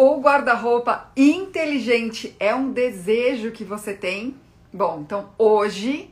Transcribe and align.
O 0.00 0.20
guarda-roupa 0.20 1.10
inteligente 1.16 2.36
é 2.38 2.54
um 2.54 2.70
desejo 2.70 3.50
que 3.50 3.64
você 3.64 3.92
tem? 3.92 4.36
Bom, 4.72 5.00
então 5.00 5.30
hoje 5.36 6.08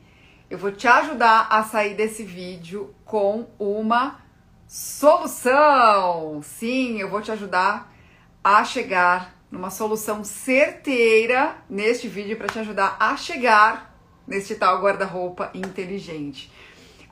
eu 0.51 0.59
vou 0.59 0.73
te 0.73 0.89
ajudar 0.89 1.47
a 1.49 1.63
sair 1.63 1.95
desse 1.95 2.25
vídeo 2.25 2.93
com 3.05 3.47
uma 3.61 4.19
solução. 4.67 6.43
Sim, 6.43 6.99
eu 6.99 7.09
vou 7.09 7.23
te 7.23 7.31
ajudar 7.31 7.95
a 8.43 8.65
chegar 8.65 9.37
numa 9.53 9.71
solução 9.71 10.25
certeira 10.25 11.57
neste 11.71 12.09
vídeo 12.09 12.37
para 12.37 12.49
te 12.49 12.59
ajudar 12.59 12.97
a 12.99 13.17
chegar 13.17 13.97
neste 14.27 14.57
tal 14.57 14.83
guarda-roupa 14.83 15.53
inteligente. 15.55 16.51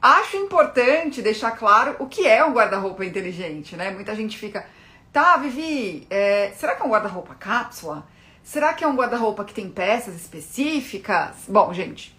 Acho 0.03 0.39
importante 0.39 1.23
deixar 1.23 1.53
claro 1.53 1.95
o 2.01 2.09
que 2.09 2.27
é 2.27 2.45
um 2.45 2.53
guarda-roupa 2.53 3.05
inteligente, 3.05 3.77
né? 3.77 3.93
Muita 3.93 4.13
gente 4.17 4.37
fica, 4.37 4.67
tá, 5.15 5.37
Vivi, 5.37 6.09
é, 6.11 6.53
será 6.57 6.75
que 6.75 6.83
é 6.83 6.85
um 6.85 6.91
guarda-roupa 6.91 7.37
cápsula? 7.37 8.05
Será 8.43 8.75
que 8.75 8.83
é 8.83 8.89
um 8.89 8.97
guarda-roupa 8.97 9.45
que 9.45 9.55
tem 9.55 9.71
peças 9.71 10.17
específicas? 10.17 11.45
Bom, 11.47 11.73
gente, 11.73 12.15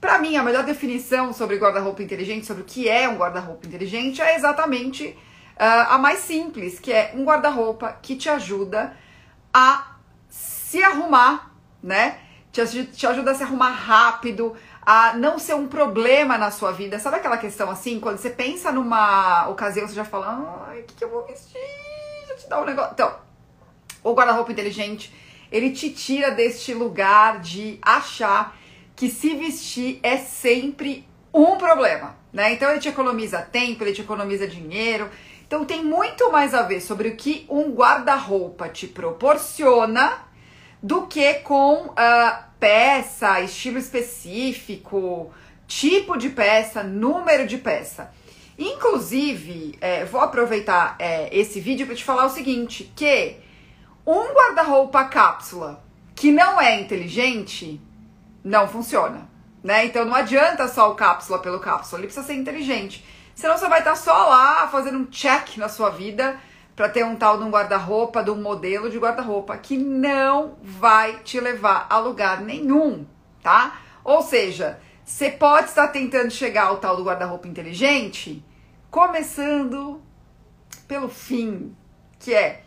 para 0.00 0.18
mim 0.18 0.34
a 0.34 0.42
melhor 0.42 0.64
definição 0.64 1.30
sobre 1.34 1.58
guarda-roupa 1.58 2.02
inteligente, 2.02 2.46
sobre 2.46 2.62
o 2.62 2.64
que 2.64 2.88
é 2.88 3.06
um 3.06 3.18
guarda-roupa 3.18 3.66
inteligente, 3.66 4.22
é 4.22 4.34
exatamente 4.34 5.08
uh, 5.08 5.92
a 5.92 5.98
mais 5.98 6.20
simples, 6.20 6.80
que 6.80 6.90
é 6.90 7.12
um 7.14 7.22
guarda-roupa 7.22 7.98
que 8.00 8.16
te 8.16 8.30
ajuda 8.30 8.96
a 9.52 9.96
se 10.30 10.82
arrumar, 10.82 11.52
né? 11.82 12.18
Te, 12.50 12.86
te 12.86 13.06
ajuda 13.06 13.32
a 13.32 13.34
se 13.34 13.42
arrumar 13.42 13.72
rápido, 13.72 14.56
a 14.80 15.12
não 15.12 15.38
ser 15.38 15.54
um 15.54 15.68
problema 15.68 16.38
na 16.38 16.50
sua 16.50 16.72
vida. 16.72 16.98
Sabe 16.98 17.18
aquela 17.18 17.36
questão 17.36 17.70
assim, 17.70 18.00
quando 18.00 18.16
você 18.16 18.30
pensa 18.30 18.72
numa 18.72 19.46
ocasião, 19.48 19.86
você 19.86 19.94
já 19.94 20.04
fala, 20.04 20.66
ai, 20.66 20.80
o 20.80 20.84
que, 20.84 20.94
que 20.94 21.04
eu 21.04 21.10
vou 21.10 21.26
vestir? 21.26 21.97
Um 22.56 22.64
negócio. 22.64 22.92
Então, 22.92 23.14
o 24.02 24.12
guarda-roupa 24.12 24.52
inteligente, 24.52 25.12
ele 25.50 25.70
te 25.70 25.90
tira 25.90 26.30
deste 26.30 26.72
lugar 26.72 27.40
de 27.40 27.78
achar 27.82 28.56
que 28.94 29.08
se 29.08 29.34
vestir 29.34 30.00
é 30.02 30.16
sempre 30.16 31.06
um 31.32 31.56
problema, 31.56 32.16
né? 32.32 32.52
Então 32.52 32.70
ele 32.70 32.80
te 32.80 32.88
economiza 32.88 33.40
tempo, 33.40 33.84
ele 33.84 33.92
te 33.92 34.00
economiza 34.00 34.46
dinheiro. 34.46 35.08
Então 35.46 35.64
tem 35.64 35.84
muito 35.84 36.30
mais 36.32 36.54
a 36.54 36.62
ver 36.62 36.80
sobre 36.80 37.08
o 37.08 37.16
que 37.16 37.46
um 37.48 37.70
guarda-roupa 37.72 38.68
te 38.68 38.86
proporciona 38.86 40.26
do 40.82 41.06
que 41.06 41.34
com 41.34 41.86
uh, 41.86 41.94
peça, 42.58 43.40
estilo 43.40 43.78
específico, 43.78 45.32
tipo 45.66 46.16
de 46.16 46.30
peça, 46.30 46.82
número 46.82 47.46
de 47.46 47.58
peça. 47.58 48.12
Inclusive, 48.58 49.78
é, 49.80 50.04
vou 50.04 50.20
aproveitar 50.20 50.96
é, 50.98 51.28
esse 51.36 51.60
vídeo 51.60 51.86
para 51.86 51.94
te 51.94 52.02
falar 52.02 52.26
o 52.26 52.30
seguinte: 52.30 52.92
que 52.96 53.36
um 54.04 54.32
guarda-roupa 54.34 55.04
cápsula 55.04 55.84
que 56.14 56.32
não 56.32 56.60
é 56.60 56.80
inteligente 56.80 57.80
não 58.42 58.66
funciona, 58.66 59.28
né? 59.62 59.84
Então 59.84 60.04
não 60.04 60.14
adianta 60.14 60.66
só 60.66 60.90
o 60.90 60.96
cápsula 60.96 61.38
pelo 61.38 61.60
cápsula, 61.60 62.00
ele 62.00 62.08
precisa 62.08 62.26
ser 62.26 62.34
inteligente. 62.34 63.04
Senão 63.32 63.56
você 63.56 63.68
vai 63.68 63.78
estar 63.78 63.94
só 63.94 64.26
lá 64.26 64.66
fazendo 64.66 64.98
um 64.98 65.04
check 65.04 65.56
na 65.58 65.68
sua 65.68 65.90
vida 65.90 66.36
para 66.74 66.88
ter 66.88 67.04
um 67.04 67.14
tal 67.14 67.38
de 67.38 67.44
um 67.44 67.50
guarda-roupa, 67.50 68.24
de 68.24 68.30
um 68.30 68.42
modelo 68.42 68.90
de 68.90 68.98
guarda-roupa 68.98 69.56
que 69.56 69.76
não 69.76 70.56
vai 70.60 71.20
te 71.20 71.38
levar 71.38 71.86
a 71.88 71.98
lugar 71.98 72.40
nenhum, 72.40 73.06
tá? 73.40 73.78
Ou 74.02 74.22
seja, 74.22 74.80
você 75.04 75.30
pode 75.30 75.68
estar 75.68 75.88
tentando 75.88 76.30
chegar 76.30 76.64
ao 76.64 76.78
tal 76.78 76.96
do 76.96 77.04
guarda-roupa 77.04 77.46
inteligente, 77.46 78.44
começando 78.90 80.02
pelo 80.86 81.08
fim, 81.08 81.76
que 82.18 82.34
é 82.34 82.62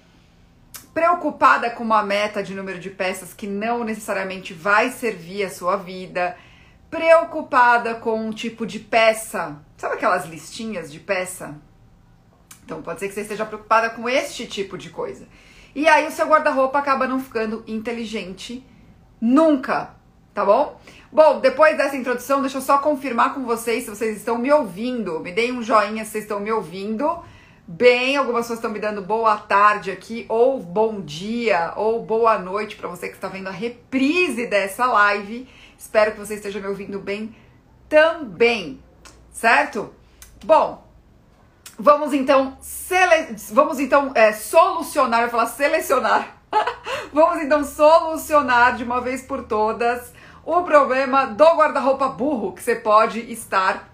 preocupada 0.94 1.70
com 1.70 1.84
uma 1.84 2.04
meta 2.04 2.44
de 2.44 2.54
número 2.54 2.80
de 2.80 2.90
peças 2.90 3.34
que 3.34 3.48
não 3.48 3.84
necessariamente 3.84 4.54
vai 4.54 4.90
servir 4.90 5.44
a 5.44 5.50
sua 5.50 5.76
vida, 5.78 6.38
preocupada 6.90 7.96
com 7.96 8.28
um 8.28 8.32
tipo 8.32 8.66
de 8.66 8.80
peça, 8.80 9.58
sabe 9.78 9.96
aquelas 9.96 10.26
listinhas 10.26 10.92
de 10.92 11.00
peça? 11.00 11.56
Então 12.66 12.82
pode 12.82 13.00
ser 13.00 13.08
que 13.08 13.14
você 13.14 13.22
esteja 13.22 13.46
preocupada 13.46 13.90
com 13.90 14.08
este 14.08 14.46
tipo 14.46 14.78
de 14.78 14.90
coisa. 14.90 15.28
E 15.74 15.88
aí 15.88 16.06
o 16.06 16.12
seu 16.12 16.28
guarda-roupa 16.28 16.80
acaba 16.80 17.08
não 17.08 17.20
ficando 17.20 17.64
inteligente 17.66 18.66
nunca, 19.20 19.96
tá 20.34 20.46
bom? 20.46 20.80
Bom, 21.12 21.40
depois 21.40 21.76
dessa 21.78 21.96
introdução, 21.96 22.42
deixa 22.42 22.58
eu 22.58 22.62
só 22.62 22.78
confirmar 22.78 23.34
com 23.34 23.44
vocês 23.46 23.84
se 23.84 23.90
vocês 23.90 24.18
estão 24.18 24.38
me 24.38 24.52
ouvindo. 24.52 25.20
Me 25.20 25.32
deem 25.32 25.52
um 25.52 25.62
joinha 25.62 26.06
se 26.06 26.12
vocês 26.12 26.24
estão 26.24 26.40
me 26.40 26.52
ouvindo. 26.52 27.20
Bem, 27.68 28.18
algumas 28.18 28.44
pessoas 28.44 28.60
estão 28.60 28.72
me 28.72 28.80
dando 28.80 29.02
boa 29.02 29.38
tarde 29.38 29.92
aqui, 29.92 30.26
ou 30.28 30.60
bom 30.60 31.00
dia, 31.00 31.74
ou 31.76 32.04
boa 32.04 32.38
noite 32.38 32.76
para 32.76 32.90
você 32.90 33.08
que 33.08 33.16
está 33.16 33.28
vendo 33.28 33.48
a 33.48 33.52
reprise 33.52 34.48
dessa 34.48 34.86
live. 34.86 35.48
Espero 35.78 36.12
que 36.12 36.20
você 36.20 36.36
esteja 36.36 36.60
me 36.60 36.68
ouvindo 36.68 37.00
bem 37.00 37.36
também, 37.88 38.82
certo? 39.32 39.94
Bom, 40.44 40.92
Vamos 41.84 42.14
então, 42.14 42.58
sele... 42.62 43.36
vamos 43.52 43.80
então 43.80 44.12
é, 44.14 44.32
solucionar, 44.34 45.24
eu 45.24 45.30
falar 45.30 45.48
selecionar. 45.48 46.38
Vamos 47.12 47.42
então 47.42 47.64
solucionar 47.64 48.76
de 48.76 48.84
uma 48.84 49.02
vez 49.02 49.24
por 49.24 49.44
todas 49.44 50.14
o 50.46 50.64
problema 50.64 51.26
do 51.26 51.46
guarda-roupa 51.56 52.08
burro 52.10 52.54
que 52.54 52.64
você 52.64 52.76
pode 52.76 53.20
estar 53.32 53.90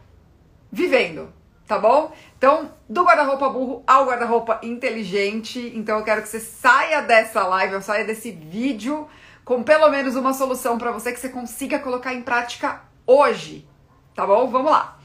vivendo, 0.71 1.33
tá 1.67 1.77
bom? 1.77 2.11
Então, 2.37 2.71
do 2.87 3.03
guarda-roupa 3.03 3.49
burro 3.49 3.83
ao 3.85 4.05
guarda-roupa 4.05 4.59
inteligente. 4.63 5.71
Então, 5.75 5.97
eu 5.99 6.03
quero 6.03 6.21
que 6.21 6.29
você 6.29 6.39
saia 6.39 7.01
dessa 7.01 7.45
live, 7.45 7.75
ou 7.75 7.81
saia 7.81 8.05
desse 8.05 8.31
vídeo 8.31 9.07
com 9.43 9.63
pelo 9.63 9.89
menos 9.89 10.15
uma 10.15 10.33
solução 10.33 10.77
para 10.77 10.91
você 10.91 11.13
que 11.13 11.19
você 11.19 11.29
consiga 11.29 11.79
colocar 11.79 12.13
em 12.13 12.21
prática 12.21 12.81
hoje, 13.05 13.65
tá 14.13 14.27
bom? 14.27 14.49
Vamos 14.49 14.71
lá. 14.71 14.99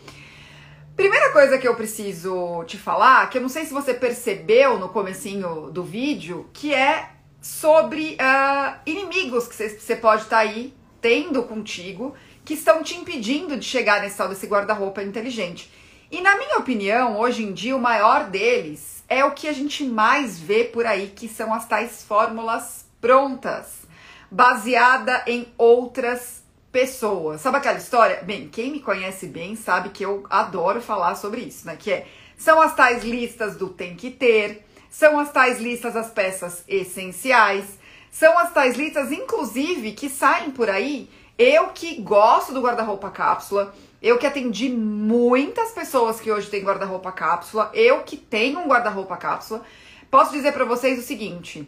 Primeira 0.96 1.30
coisa 1.30 1.56
que 1.58 1.66
eu 1.66 1.74
preciso 1.74 2.64
te 2.64 2.76
falar, 2.76 3.30
que 3.30 3.38
eu 3.38 3.42
não 3.42 3.48
sei 3.48 3.64
se 3.64 3.72
você 3.72 3.94
percebeu 3.94 4.78
no 4.78 4.88
comecinho 4.88 5.70
do 5.70 5.82
vídeo, 5.82 6.50
que 6.52 6.74
é 6.74 7.10
sobre 7.40 8.16
uh, 8.20 8.78
inimigos 8.84 9.48
que 9.48 9.54
você 9.54 9.96
pode 9.96 10.22
estar 10.22 10.36
tá 10.36 10.42
aí 10.42 10.74
tendo 11.02 11.42
contigo, 11.42 12.14
que 12.44 12.54
estão 12.54 12.82
te 12.82 12.94
impedindo 12.94 13.58
de 13.58 13.66
chegar 13.66 14.00
nesse 14.00 14.16
tal 14.16 14.28
desse 14.28 14.46
guarda-roupa 14.46 15.02
inteligente. 15.02 15.70
E 16.10 16.20
na 16.20 16.36
minha 16.36 16.58
opinião, 16.58 17.18
hoje 17.18 17.42
em 17.42 17.52
dia, 17.52 17.76
o 17.76 17.80
maior 17.80 18.30
deles 18.30 19.02
é 19.08 19.24
o 19.24 19.32
que 19.32 19.48
a 19.48 19.52
gente 19.52 19.84
mais 19.84 20.38
vê 20.38 20.64
por 20.64 20.86
aí, 20.86 21.12
que 21.14 21.28
são 21.28 21.52
as 21.52 21.66
tais 21.66 22.02
fórmulas 22.02 22.86
prontas, 23.00 23.82
baseada 24.30 25.22
em 25.26 25.48
outras 25.58 26.42
pessoas. 26.70 27.40
Sabe 27.40 27.58
aquela 27.58 27.78
história? 27.78 28.22
Bem, 28.22 28.48
quem 28.48 28.70
me 28.70 28.80
conhece 28.80 29.26
bem 29.26 29.56
sabe 29.56 29.90
que 29.90 30.04
eu 30.04 30.24
adoro 30.30 30.80
falar 30.80 31.14
sobre 31.16 31.42
isso, 31.42 31.66
né? 31.66 31.76
Que 31.76 31.92
é 31.92 32.06
são 32.36 32.60
as 32.60 32.74
tais 32.74 33.04
listas 33.04 33.56
do 33.56 33.68
tem 33.68 33.94
que 33.94 34.10
ter, 34.10 34.64
são 34.90 35.18
as 35.18 35.30
tais 35.30 35.60
listas 35.60 35.94
das 35.94 36.10
peças 36.10 36.64
essenciais, 36.66 37.78
são 38.12 38.38
as 38.38 38.52
tais 38.52 38.76
listas, 38.76 39.10
inclusive, 39.10 39.92
que 39.92 40.10
saem 40.10 40.50
por 40.50 40.68
aí. 40.68 41.08
Eu 41.38 41.68
que 41.68 41.98
gosto 42.02 42.52
do 42.52 42.60
guarda-roupa 42.60 43.10
cápsula, 43.10 43.74
eu 44.02 44.18
que 44.18 44.26
atendi 44.26 44.68
muitas 44.68 45.70
pessoas 45.70 46.20
que 46.20 46.30
hoje 46.30 46.50
têm 46.50 46.62
guarda-roupa 46.62 47.10
cápsula, 47.10 47.70
eu 47.72 48.02
que 48.02 48.18
tenho 48.18 48.60
um 48.60 48.68
guarda-roupa 48.68 49.16
cápsula, 49.16 49.62
posso 50.10 50.30
dizer 50.30 50.52
para 50.52 50.66
vocês 50.66 50.98
o 50.98 51.02
seguinte: 51.02 51.66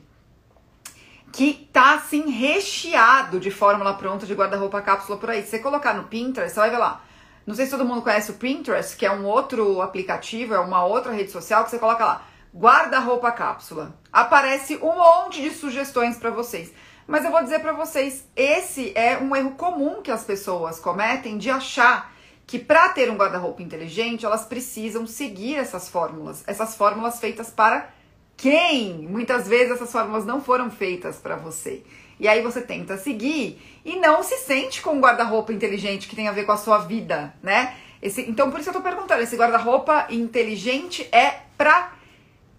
que 1.32 1.68
tá 1.72 1.94
assim 1.94 2.28
recheado 2.30 3.40
de 3.40 3.50
fórmula 3.50 3.94
pronta 3.94 4.26
de 4.26 4.34
guarda-roupa 4.34 4.82
cápsula 4.82 5.16
por 5.16 5.30
aí. 5.30 5.42
Se 5.42 5.48
você 5.48 5.58
colocar 5.60 5.94
no 5.94 6.04
Pinterest, 6.04 6.54
você 6.54 6.60
vai 6.60 6.70
ver 6.70 6.78
lá. 6.78 7.02
Não 7.46 7.54
sei 7.54 7.64
se 7.64 7.70
todo 7.70 7.86
mundo 7.86 8.02
conhece 8.02 8.30
o 8.30 8.34
Pinterest, 8.34 8.98
que 8.98 9.06
é 9.06 9.10
um 9.10 9.24
outro 9.24 9.80
aplicativo, 9.80 10.52
é 10.52 10.60
uma 10.60 10.84
outra 10.84 11.10
rede 11.10 11.30
social 11.30 11.64
que 11.64 11.70
você 11.70 11.78
coloca 11.78 12.04
lá, 12.04 12.26
guarda-roupa 12.54 13.32
cápsula. 13.32 13.98
Aparece 14.12 14.76
um 14.76 14.94
monte 14.94 15.42
de 15.42 15.50
sugestões 15.50 16.16
para 16.16 16.30
vocês. 16.30 16.72
Mas 17.06 17.24
eu 17.24 17.30
vou 17.30 17.42
dizer 17.42 17.58
para 17.60 17.72
vocês, 17.72 18.26
esse 18.34 18.92
é 18.94 19.18
um 19.18 19.34
erro 19.34 19.52
comum 19.52 20.00
que 20.00 20.10
as 20.10 20.24
pessoas 20.24 20.78
cometem 20.78 21.36
de 21.36 21.50
achar 21.50 22.12
que 22.46 22.58
para 22.58 22.90
ter 22.90 23.10
um 23.10 23.16
guarda-roupa 23.16 23.62
inteligente, 23.62 24.24
elas 24.24 24.44
precisam 24.44 25.06
seguir 25.06 25.56
essas 25.56 25.88
fórmulas, 25.88 26.44
essas 26.46 26.74
fórmulas 26.76 27.18
feitas 27.18 27.50
para 27.50 27.90
quem? 28.36 29.06
Muitas 29.08 29.48
vezes 29.48 29.72
essas 29.72 29.92
fórmulas 29.92 30.24
não 30.24 30.40
foram 30.40 30.70
feitas 30.70 31.16
para 31.16 31.36
você. 31.36 31.82
E 32.18 32.28
aí 32.28 32.42
você 32.42 32.60
tenta 32.60 32.96
seguir 32.96 33.60
e 33.84 33.96
não 33.96 34.22
se 34.22 34.36
sente 34.38 34.80
com 34.80 34.90
um 34.90 35.00
guarda-roupa 35.00 35.52
inteligente 35.52 36.08
que 36.08 36.16
tem 36.16 36.28
a 36.28 36.32
ver 36.32 36.44
com 36.44 36.52
a 36.52 36.56
sua 36.56 36.78
vida, 36.78 37.34
né? 37.42 37.76
Esse, 38.00 38.22
então 38.22 38.50
por 38.50 38.60
isso 38.60 38.68
eu 38.68 38.74
tô 38.74 38.80
perguntando, 38.80 39.22
esse 39.22 39.36
guarda-roupa 39.36 40.06
inteligente 40.10 41.08
é 41.10 41.40
pra 41.56 41.92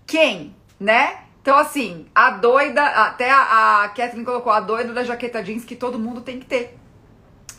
quem, 0.05 0.55
né? 0.79 1.25
Então 1.41 1.57
assim, 1.57 2.07
a 2.13 2.31
doida, 2.31 2.83
até 2.83 3.29
a, 3.29 3.83
a 3.83 3.89
Kathleen 3.89 4.25
colocou 4.25 4.51
a 4.51 4.59
doida 4.59 4.93
da 4.93 5.03
jaqueta 5.03 5.43
jeans 5.43 5.63
que 5.63 5.75
todo 5.75 5.99
mundo 5.99 6.21
tem 6.21 6.39
que 6.39 6.45
ter, 6.45 6.77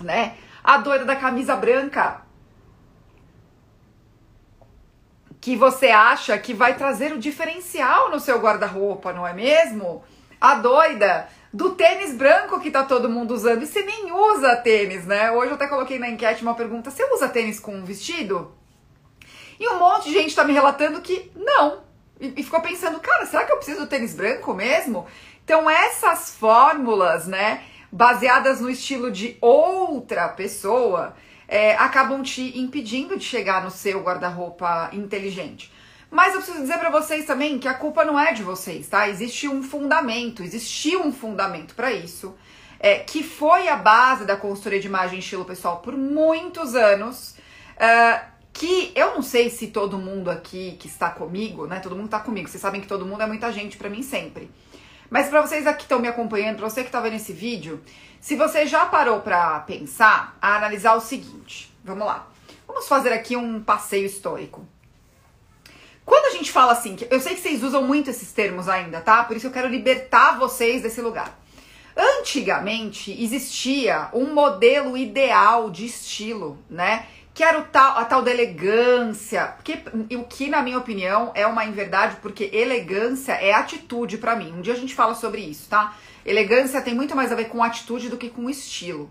né? 0.00 0.36
A 0.62 0.78
doida 0.78 1.04
da 1.04 1.14
camisa 1.14 1.54
branca, 1.54 2.22
que 5.40 5.54
você 5.54 5.88
acha 5.88 6.36
que 6.38 6.52
vai 6.52 6.74
trazer 6.76 7.12
o 7.12 7.18
diferencial 7.18 8.10
no 8.10 8.18
seu 8.18 8.40
guarda-roupa, 8.40 9.12
não 9.12 9.26
é 9.26 9.32
mesmo? 9.32 10.02
a 10.40 10.54
doida 10.54 11.28
do 11.52 11.70
tênis 11.70 12.14
branco 12.14 12.60
que 12.60 12.70
tá 12.70 12.84
todo 12.84 13.08
mundo 13.08 13.34
usando. 13.34 13.62
E 13.62 13.66
você 13.66 13.82
nem 13.82 14.12
usa 14.12 14.56
tênis, 14.56 15.06
né? 15.06 15.30
Hoje 15.30 15.50
eu 15.50 15.54
até 15.54 15.66
coloquei 15.66 15.98
na 15.98 16.08
enquete 16.08 16.42
uma 16.42 16.54
pergunta: 16.54 16.90
você 16.90 17.04
usa 17.12 17.28
tênis 17.28 17.58
com 17.58 17.84
vestido? 17.84 18.52
E 19.58 19.68
um 19.68 19.78
monte 19.78 20.08
de 20.08 20.12
gente 20.12 20.34
tá 20.34 20.44
me 20.44 20.52
relatando 20.52 21.00
que 21.00 21.30
não. 21.34 21.85
E, 22.20 22.34
e 22.36 22.42
ficou 22.42 22.60
pensando, 22.60 22.98
cara, 23.00 23.26
será 23.26 23.44
que 23.44 23.52
eu 23.52 23.56
preciso 23.56 23.80
do 23.80 23.86
tênis 23.86 24.14
branco 24.14 24.54
mesmo? 24.54 25.06
Então, 25.44 25.68
essas 25.70 26.30
fórmulas, 26.30 27.26
né, 27.26 27.62
baseadas 27.92 28.60
no 28.60 28.68
estilo 28.68 29.10
de 29.10 29.36
outra 29.40 30.28
pessoa, 30.28 31.14
é, 31.46 31.76
acabam 31.76 32.22
te 32.22 32.58
impedindo 32.58 33.16
de 33.16 33.24
chegar 33.24 33.62
no 33.62 33.70
seu 33.70 34.02
guarda-roupa 34.02 34.90
inteligente. 34.92 35.72
Mas 36.10 36.34
eu 36.34 36.40
preciso 36.40 36.60
dizer 36.60 36.78
para 36.78 36.90
vocês 36.90 37.24
também 37.24 37.58
que 37.58 37.68
a 37.68 37.74
culpa 37.74 38.04
não 38.04 38.18
é 38.18 38.32
de 38.32 38.42
vocês, 38.42 38.88
tá? 38.88 39.08
Existe 39.08 39.48
um 39.48 39.62
fundamento, 39.62 40.42
existiu 40.42 41.02
um 41.02 41.12
fundamento 41.12 41.74
para 41.74 41.92
isso, 41.92 42.34
é, 42.78 43.00
que 43.00 43.22
foi 43.22 43.68
a 43.68 43.76
base 43.76 44.24
da 44.24 44.36
consultoria 44.36 44.80
de 44.80 44.86
imagem 44.86 45.16
e 45.16 45.20
estilo 45.20 45.44
pessoal 45.44 45.78
por 45.78 45.96
muitos 45.96 46.74
anos. 46.74 47.36
É, 47.76 48.20
que 48.56 48.90
eu 48.94 49.14
não 49.14 49.20
sei 49.20 49.50
se 49.50 49.66
todo 49.66 49.98
mundo 49.98 50.30
aqui 50.30 50.76
que 50.80 50.86
está 50.86 51.10
comigo, 51.10 51.66
né? 51.66 51.78
Todo 51.78 51.94
mundo 51.94 52.06
está 52.06 52.18
comigo. 52.18 52.48
Vocês 52.48 52.60
sabem 52.60 52.80
que 52.80 52.86
todo 52.86 53.04
mundo 53.04 53.22
é 53.22 53.26
muita 53.26 53.52
gente 53.52 53.76
para 53.76 53.90
mim 53.90 54.02
sempre. 54.02 54.50
Mas 55.10 55.28
para 55.28 55.42
vocês 55.42 55.66
aqui 55.66 55.78
que 55.78 55.82
estão 55.82 55.98
me 55.98 56.08
acompanhando, 56.08 56.56
para 56.56 56.70
você 56.70 56.80
que 56.80 56.88
está 56.88 56.98
vendo 57.00 57.16
esse 57.16 57.34
vídeo, 57.34 57.82
se 58.18 58.34
você 58.34 58.66
já 58.66 58.86
parou 58.86 59.20
para 59.20 59.60
pensar, 59.60 60.38
a 60.40 60.56
analisar 60.56 60.94
o 60.94 61.00
seguinte, 61.00 61.70
vamos 61.84 62.06
lá. 62.06 62.26
Vamos 62.66 62.88
fazer 62.88 63.12
aqui 63.12 63.36
um 63.36 63.62
passeio 63.62 64.06
histórico. 64.06 64.66
Quando 66.04 66.26
a 66.26 66.30
gente 66.30 66.50
fala 66.50 66.72
assim, 66.72 66.96
eu 67.10 67.20
sei 67.20 67.34
que 67.34 67.42
vocês 67.42 67.62
usam 67.62 67.82
muito 67.82 68.08
esses 68.08 68.32
termos 68.32 68.70
ainda, 68.70 69.02
tá? 69.02 69.22
Por 69.24 69.36
isso 69.36 69.48
eu 69.48 69.52
quero 69.52 69.68
libertar 69.68 70.38
vocês 70.38 70.82
desse 70.82 71.02
lugar. 71.02 71.38
Antigamente 71.94 73.22
existia 73.22 74.08
um 74.14 74.32
modelo 74.32 74.96
ideal 74.96 75.70
de 75.70 75.84
estilo, 75.84 76.58
né? 76.70 77.06
Que 77.36 77.44
era 77.44 77.58
o 77.60 77.64
tal, 77.64 77.98
a 77.98 78.04
tal 78.06 78.22
da 78.22 78.30
elegância, 78.30 79.54
o 80.18 80.24
que 80.24 80.48
na 80.48 80.62
minha 80.62 80.78
opinião 80.78 81.32
é 81.34 81.46
uma 81.46 81.66
inverdade, 81.66 82.16
porque 82.22 82.48
elegância 82.50 83.32
é 83.32 83.52
atitude 83.52 84.16
para 84.16 84.34
mim. 84.34 84.54
Um 84.56 84.62
dia 84.62 84.72
a 84.72 84.76
gente 84.76 84.94
fala 84.94 85.14
sobre 85.14 85.42
isso, 85.42 85.68
tá? 85.68 85.94
Elegância 86.24 86.80
tem 86.80 86.94
muito 86.94 87.14
mais 87.14 87.30
a 87.30 87.34
ver 87.34 87.50
com 87.50 87.62
atitude 87.62 88.08
do 88.08 88.16
que 88.16 88.30
com 88.30 88.48
estilo. 88.48 89.10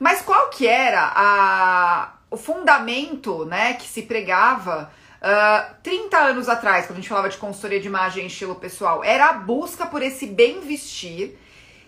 Mas 0.00 0.20
qual 0.20 0.50
que 0.50 0.66
era 0.66 1.12
a, 1.14 2.14
o 2.28 2.36
fundamento, 2.36 3.44
né, 3.44 3.74
que 3.74 3.86
se 3.88 4.02
pregava 4.02 4.90
Uh, 5.20 5.22
ah, 5.22 5.74
30 5.82 6.16
anos 6.16 6.48
atrás, 6.48 6.86
quando 6.86 6.96
a 6.96 7.00
gente 7.02 7.10
falava 7.10 7.28
de 7.28 7.36
consultoria 7.36 7.78
de 7.78 7.86
imagem 7.86 8.24
e 8.24 8.26
estilo 8.28 8.54
pessoal, 8.54 9.04
era 9.04 9.26
a 9.26 9.32
busca 9.34 9.84
por 9.84 10.00
esse 10.00 10.24
bem 10.24 10.60
vestir, 10.60 11.38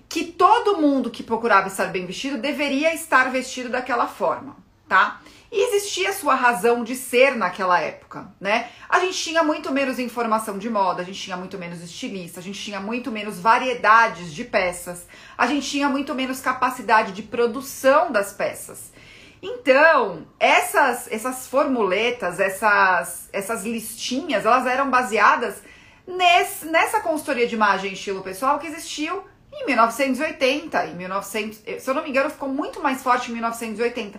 que 0.07 0.25
todo 0.25 0.77
mundo 0.77 1.11
que 1.11 1.23
procurava 1.23 1.69
estar 1.69 1.87
bem 1.87 2.05
vestido 2.05 2.37
deveria 2.37 2.93
estar 2.93 3.31
vestido 3.31 3.71
daquela 3.71 4.07
forma, 4.07 4.55
tá? 4.87 5.23
E 5.55 5.69
existia 5.69 6.15
sua 6.15 6.35
razão 6.35 6.83
de 6.83 6.97
ser 6.97 7.37
naquela 7.37 7.79
época, 7.79 8.33
né? 8.41 8.71
A 8.89 9.01
gente 9.01 9.19
tinha 9.19 9.43
muito 9.43 9.71
menos 9.71 9.99
informação 9.99 10.57
de 10.57 10.71
moda, 10.71 11.03
a 11.03 11.05
gente 11.05 11.21
tinha 11.21 11.37
muito 11.37 11.59
menos 11.59 11.83
estilista, 11.83 12.41
a 12.41 12.43
gente 12.43 12.59
tinha 12.59 12.81
muito 12.81 13.13
menos 13.13 13.39
variedades 13.39 14.33
de 14.33 14.45
peças, 14.45 15.07
a 15.37 15.47
gente 15.47 15.69
tinha 15.69 15.91
muito 15.91 16.15
menos 16.15 16.41
capacidade 16.41 17.13
de 17.13 17.23
produção 17.23 18.11
das 18.11 18.33
peças. 18.33 18.93
Então, 19.43 20.27
essas, 20.41 21.13
essas 21.13 21.47
formuletas, 21.47 22.41
essas, 22.41 23.29
essas 23.31 23.63
listinhas, 23.63 24.47
elas 24.47 24.67
eram 24.67 24.89
baseadas 24.89 25.63
nesse, 26.07 26.65
nessa 26.65 27.01
consultoria 27.01 27.47
de 27.47 27.55
imagem 27.55 27.91
e 27.91 27.93
estilo 27.93 28.23
pessoal 28.23 28.59
que 28.59 28.69
existiu 28.69 29.23
em 29.53 29.67
1980. 29.67 30.87
Em 30.87 30.95
1900, 30.95 31.63
se 31.79 31.91
eu 31.91 31.93
não 31.93 32.03
me 32.03 32.09
engano, 32.09 32.31
ficou 32.31 32.49
muito 32.49 32.81
mais 32.81 33.03
forte 33.03 33.31
em 33.31 33.35
1980. 33.35 34.19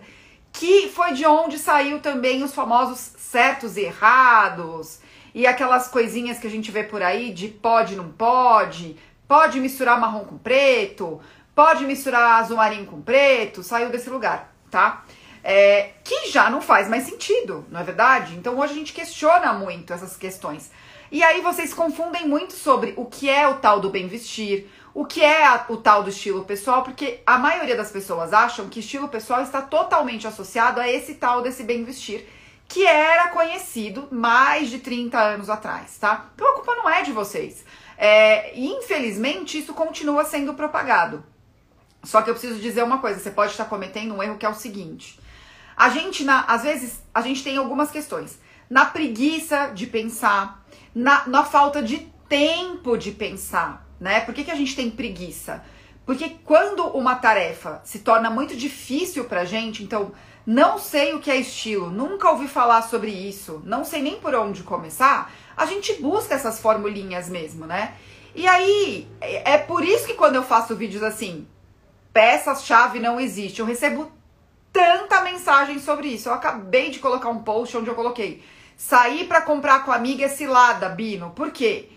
Que 0.54 0.88
foi 0.88 1.12
de 1.12 1.26
onde 1.26 1.60
saiu 1.60 2.00
também 2.00 2.44
os 2.44 2.54
famosos 2.54 3.12
certos 3.18 3.76
e 3.76 3.82
errados. 3.82 5.00
E 5.36 5.46
aquelas 5.46 5.90
coisinhas 5.90 6.40
que 6.40 6.48
a 6.48 6.50
gente 6.50 6.72
vê 6.72 6.84
por 6.84 7.02
aí 7.02 7.34
de 7.34 7.50
pode, 7.50 7.96
não 7.96 8.10
pode, 8.10 8.96
pode 9.28 9.60
misturar 9.60 10.00
marrom 10.00 10.24
com 10.24 10.38
preto, 10.38 11.20
pode 11.54 11.86
misturar 11.86 12.40
azul 12.40 12.58
marinho 12.58 12.86
com 12.86 13.02
preto, 13.02 13.64
saiu 13.64 13.90
desse 13.90 14.10
lugar 14.10 14.54
tá? 14.74 15.06
É, 15.44 15.92
que 16.04 16.32
já 16.32 16.50
não 16.50 16.62
faz 16.62 16.90
mais 16.90 17.04
sentido, 17.04 17.66
não 17.70 17.80
é 17.80 17.84
verdade? 17.84 18.36
Então 18.36 18.58
hoje 18.58 18.74
a 18.74 18.76
gente 18.76 18.92
questiona 18.92 19.54
muito 19.54 19.94
essas 19.94 20.18
questões. 20.18 20.72
E 21.12 21.22
aí 21.22 21.42
vocês 21.42 21.74
confundem 21.74 22.28
muito 22.28 22.54
sobre 22.54 22.94
o 22.98 23.06
que 23.06 23.30
é 23.30 23.48
o 23.48 23.58
tal 23.58 23.80
do 23.80 23.90
bem 23.90 24.08
vestir, 24.08 24.68
o 24.94 25.06
que 25.06 25.22
é 25.22 25.46
a, 25.46 25.66
o 25.70 25.78
tal 25.78 26.04
do 26.04 26.10
estilo 26.10 26.46
pessoal, 26.46 26.84
porque 26.84 27.22
a 27.26 27.38
maioria 27.38 27.76
das 27.76 27.92
pessoas 27.92 28.32
acham 28.32 28.70
que 28.70 28.80
estilo 28.80 29.08
pessoal 29.08 29.42
está 29.42 29.62
totalmente 29.62 30.28
associado 30.28 30.80
a 30.80 30.88
esse 30.88 31.16
tal 31.16 31.42
desse 31.42 31.64
bem 31.64 31.84
vestir, 31.84 32.28
que 32.68 32.86
era 32.86 33.30
conhecido 33.30 34.08
mais 34.12 34.70
de 34.70 34.80
30 34.80 35.20
anos 35.20 35.50
atrás, 35.50 35.98
tá? 35.98 36.30
Então 36.36 36.48
a 36.48 36.56
culpa 36.56 36.76
não 36.76 36.90
é 36.90 37.02
de 37.02 37.12
vocês. 37.12 37.66
É, 37.98 38.58
infelizmente, 38.58 39.58
isso 39.58 39.74
continua 39.74 40.26
sendo 40.26 40.54
propagado. 40.54 41.24
Só 42.04 42.22
que 42.22 42.30
eu 42.30 42.34
preciso 42.34 42.60
dizer 42.60 42.84
uma 42.84 42.98
coisa, 43.00 43.20
você 43.20 43.32
pode 43.32 43.52
estar 43.52 43.66
cometendo 43.66 44.14
um 44.14 44.22
erro 44.22 44.38
que 44.38 44.46
é 44.46 44.50
o 44.50 44.54
seguinte. 44.54 45.20
A 45.76 45.90
gente, 45.90 46.24
na, 46.24 46.42
às 46.42 46.64
vezes, 46.64 47.02
a 47.14 47.22
gente 47.22 47.44
tem 47.44 47.58
algumas 47.58 47.90
questões. 47.90 48.38
Na 48.70 48.86
preguiça 48.86 49.72
de 49.74 49.88
pensar, 49.88 50.64
na, 50.94 51.28
na 51.28 51.44
falta 51.44 51.82
de 51.82 52.12
tempo 52.28 52.98
de 52.98 53.12
pensar, 53.12 53.88
né? 54.04 54.20
Por 54.20 54.34
que, 54.34 54.44
que 54.44 54.52
a 54.52 54.56
gente 54.56 54.76
tem 54.76 54.92
preguiça? 54.92 55.64
Porque 56.06 56.36
quando 56.44 56.86
uma 56.88 57.16
tarefa 57.16 57.82
se 57.86 58.00
torna 58.00 58.30
muito 58.30 58.56
difícil 58.56 59.24
pra 59.24 59.46
gente, 59.46 59.82
então 59.82 60.12
não 60.46 60.78
sei 60.78 61.14
o 61.14 61.22
que 61.22 61.32
é 61.32 61.38
estilo, 61.38 61.90
nunca 61.90 62.30
ouvi 62.30 62.50
falar 62.50 62.82
sobre 62.82 63.10
isso, 63.10 63.62
não 63.66 63.86
sei 63.86 64.02
nem 64.02 64.20
por 64.20 64.36
onde 64.36 64.62
começar, 64.62 65.32
a 65.56 65.66
gente 65.66 65.94
busca 66.02 66.36
essas 66.36 66.60
formulinhas 66.60 67.30
mesmo, 67.30 67.66
né? 67.66 67.94
E 68.36 68.46
aí, 68.46 69.08
é, 69.22 69.54
é 69.54 69.58
por 69.58 69.86
isso 69.86 70.06
que 70.06 70.16
quando 70.16 70.36
eu 70.36 70.44
faço 70.44 70.76
vídeos 70.76 71.02
assim, 71.02 71.48
peças-chave 72.12 73.00
não 73.00 73.22
existe. 73.22 73.62
Eu 73.62 73.66
recebo 73.66 74.12
tanta 74.74 75.22
mensagem 75.22 75.80
sobre 75.80 76.10
isso. 76.10 76.28
Eu 76.28 76.34
acabei 76.34 76.90
de 76.90 77.00
colocar 77.00 77.30
um 77.30 77.42
post 77.42 77.78
onde 77.78 77.90
eu 77.90 77.96
coloquei: 77.96 78.44
sair 78.76 79.28
para 79.28 79.42
comprar 79.42 79.86
com 79.86 79.92
a 79.92 79.96
amiga 79.96 80.26
é 80.26 80.28
cilada, 80.28 80.90
Bino. 80.90 81.32
Por 81.32 81.52
quê? 81.52 81.90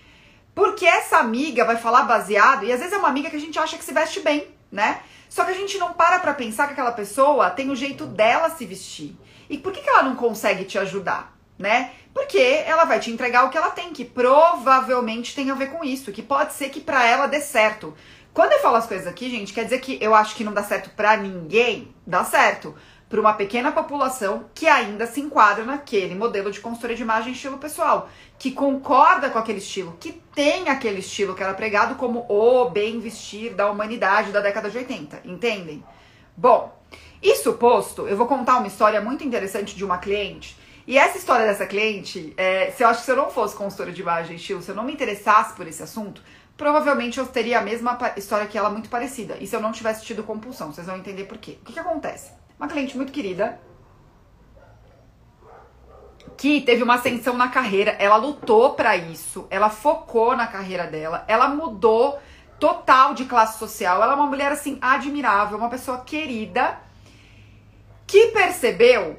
Porque 0.57 0.87
essa 0.87 1.19
amiga 1.19 1.67
vai 1.67 1.77
falar 1.77 2.05
baseado, 2.05 2.65
e 2.65 2.73
às 2.73 2.79
vezes 2.79 2.95
é 2.95 2.97
uma 2.97 3.09
amiga 3.09 3.29
que 3.29 3.37
a 3.37 3.39
gente 3.39 3.59
acha 3.59 3.77
que 3.77 3.85
se 3.85 3.93
veste 3.93 4.21
bem, 4.21 4.49
né? 4.73 5.01
Só 5.29 5.45
que 5.45 5.51
a 5.51 5.55
gente 5.55 5.77
não 5.77 5.93
para 5.93 6.19
pra 6.19 6.33
pensar 6.33 6.67
que 6.67 6.73
aquela 6.73 6.93
pessoa 6.93 7.51
tem 7.51 7.69
o 7.69 7.77
jeito 7.77 8.07
dela 8.07 8.49
se 8.49 8.65
vestir. 8.65 9.15
E 9.51 9.59
por 9.59 9.71
que, 9.71 9.83
que 9.83 9.91
ela 9.91 10.03
não 10.03 10.17
consegue 10.17 10.65
te 10.65 10.79
ajudar, 10.79 11.37
né? 11.59 11.91
Porque 12.15 12.39
ela 12.39 12.87
vai 12.87 12.99
te 12.99 13.11
entregar 13.11 13.45
o 13.45 13.51
que 13.51 13.59
ela 13.59 13.69
tem, 13.69 13.93
que 13.93 14.03
provavelmente 14.03 15.35
tem 15.35 15.51
a 15.51 15.55
ver 15.55 15.71
com 15.71 15.85
isso, 15.85 16.11
que 16.11 16.23
pode 16.23 16.55
ser 16.55 16.71
que 16.71 16.81
para 16.81 17.07
ela 17.07 17.27
dê 17.27 17.43
certo. 17.43 17.95
Quando 18.33 18.53
eu 18.53 18.61
falo 18.61 18.77
as 18.77 18.87
coisas 18.87 19.07
aqui, 19.07 19.29
gente, 19.29 19.53
quer 19.53 19.65
dizer 19.65 19.81
que 19.81 19.99
eu 20.01 20.15
acho 20.15 20.35
que 20.35 20.45
não 20.45 20.55
dá 20.55 20.63
certo 20.63 20.89
pra 20.97 21.19
ninguém? 21.19 21.95
Dá 22.07 22.25
certo. 22.25 22.75
Para 23.09 23.21
uma 23.21 23.35
pequena 23.35 23.71
população 23.71 24.47
que 24.53 24.67
ainda 24.67 25.07
se 25.07 25.21
enquadra 25.21 25.65
naquele 25.65 26.15
modelo 26.15 26.51
de 26.51 26.61
consultoria 26.61 26.97
de 26.97 27.03
imagem 27.03 27.33
estilo 27.33 27.59
pessoal, 27.59 28.09
que 28.39 28.51
concorda 28.51 29.31
com 29.31 29.39
aquele 29.39 29.59
estilo, 29.59 29.97
que 30.01 30.13
tem 30.35 30.69
aquele 30.69 30.99
estilo 30.99 31.35
que 31.35 31.43
era 31.43 31.55
pregado 31.55 31.95
como 31.95 32.27
o 32.29 32.69
bem 32.69 32.99
vestir 32.99 33.55
da 33.55 33.71
humanidade 33.71 34.33
da 34.33 34.41
década 34.41 34.69
de 34.69 34.79
80, 34.79 35.21
entendem? 35.25 35.85
Bom, 36.37 36.77
isso 37.23 37.55
posto, 37.55 38.07
eu 38.07 38.17
vou 38.17 38.27
contar 38.27 38.59
uma 38.59 38.67
história 38.67 39.01
muito 39.01 39.25
interessante 39.25 39.75
de 39.75 39.85
uma 39.85 39.99
cliente. 39.99 40.57
E 40.87 40.99
essa 40.99 41.19
história 41.19 41.47
dessa 41.47 41.67
cliente, 41.67 42.33
é, 42.37 42.71
se 42.71 42.85
eu 42.85 42.89
acho 42.89 43.01
que 43.01 43.07
se 43.07 43.11
eu 43.11 43.17
não 43.17 43.31
fosse 43.31 43.57
consultora 43.57 43.91
de 43.91 44.01
imagem 44.01 44.37
estilo, 44.37 44.63
se 44.63 44.71
eu 44.71 44.75
não 44.75 44.85
me 44.85 44.93
interessasse 44.93 45.55
por 45.55 45.67
esse 45.67 45.83
assunto, 45.83 46.23
provavelmente 46.57 47.19
eu 47.19 47.27
teria 47.27 47.59
a 47.59 47.63
mesma 47.63 47.99
história 48.17 48.47
que 48.47 48.57
ela, 48.57 48.71
muito 48.71 48.89
parecida. 48.89 49.37
E 49.41 49.47
se 49.47 49.57
eu 49.57 49.61
não 49.61 49.73
tivesse 49.73 50.05
tido 50.05 50.23
compulsão, 50.23 50.73
vocês 50.73 50.87
vão 50.87 50.97
entender 50.97 51.25
por 51.25 51.39
quê. 51.39 51.59
O 51.61 51.65
que, 51.65 51.73
que 51.73 51.81
acontece? 51.81 52.31
Uma 52.59 52.69
cliente 52.69 52.97
muito 52.97 53.13
querida, 53.13 53.61
que 56.37 56.61
teve 56.61 56.83
uma 56.83 56.95
ascensão 56.95 57.37
na 57.37 57.49
carreira, 57.49 57.93
ela 57.99 58.17
lutou 58.17 58.75
para 58.75 58.97
isso, 58.97 59.47
ela 59.51 59.71
focou 59.71 60.37
na 60.37 60.47
carreira 60.47 60.87
dela, 60.87 61.25
ela 61.29 61.49
mudou 61.49 62.19
total 62.59 63.15
de 63.15 63.25
classe 63.25 63.59
social. 63.59 64.03
Ela 64.03 64.13
é 64.13 64.17
uma 64.17 64.27
mulher 64.27 64.53
assim 64.53 64.79
admirável, 64.81 65.59
uma 65.59 65.69
pessoa 65.69 65.99
querida 65.99 66.79
que 68.07 68.29
percebeu 68.29 69.19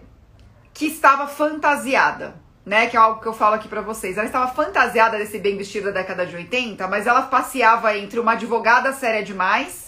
que 0.74 0.86
estava 0.86 1.28
fantasiada 1.28 2.48
né? 2.68 2.88
Que 2.88 2.98
é 2.98 3.00
algo 3.00 3.22
que 3.22 3.28
eu 3.28 3.34
falo 3.34 3.56
aqui 3.56 3.70
para 3.70 3.80
vocês. 3.80 4.18
Ela 4.18 4.28
estava 4.28 4.54
fantasiada 4.54 5.18
desse 5.18 5.40
bem 5.40 5.56
vestido 5.56 5.86
da 5.86 6.02
década 6.02 6.26
de 6.26 6.36
80, 6.36 6.86
mas 6.90 7.08
ela 7.08 7.22
passeava 7.22 7.98
entre 7.98 8.20
uma 8.20 8.34
advogada 8.34 8.92
séria 8.92 9.24
demais 9.24 9.87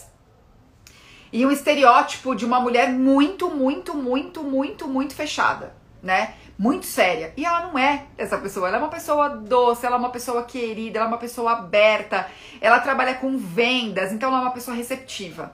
e 1.32 1.46
um 1.46 1.52
estereótipo 1.52 2.36
de 2.36 2.46
uma 2.46 2.60
mulher 2.60 2.90
muito, 2.90 3.50
muito, 3.50 3.96
muito, 3.96 4.44
muito, 4.44 4.88
muito 4.88 5.14
fechada, 5.14 5.74
né? 6.02 6.34
muito 6.60 6.86
séria. 6.86 7.34
E 7.38 7.46
ela 7.46 7.68
não 7.68 7.80
é 7.80 8.04
essa 8.18 8.38
pessoa. 8.38 8.68
Ela 8.68 8.76
é 8.76 8.80
uma 8.82 8.90
pessoa 8.90 9.30
doce, 9.30 9.86
ela 9.86 9.96
é 9.96 10.00
uma 10.00 10.10
pessoa 10.10 10.44
querida, 10.44 11.00
ela 11.00 11.08
é 11.08 11.08
uma 11.08 11.18
pessoa 11.18 11.54
aberta, 11.54 12.28
ela 12.60 12.82
trabalha 12.82 13.14
com 13.14 13.38
vendas, 13.38 14.12
então 14.12 14.28
ela 14.28 14.40
é 14.40 14.42
uma 14.42 14.52
pessoa 14.52 14.76
receptiva. 14.76 15.54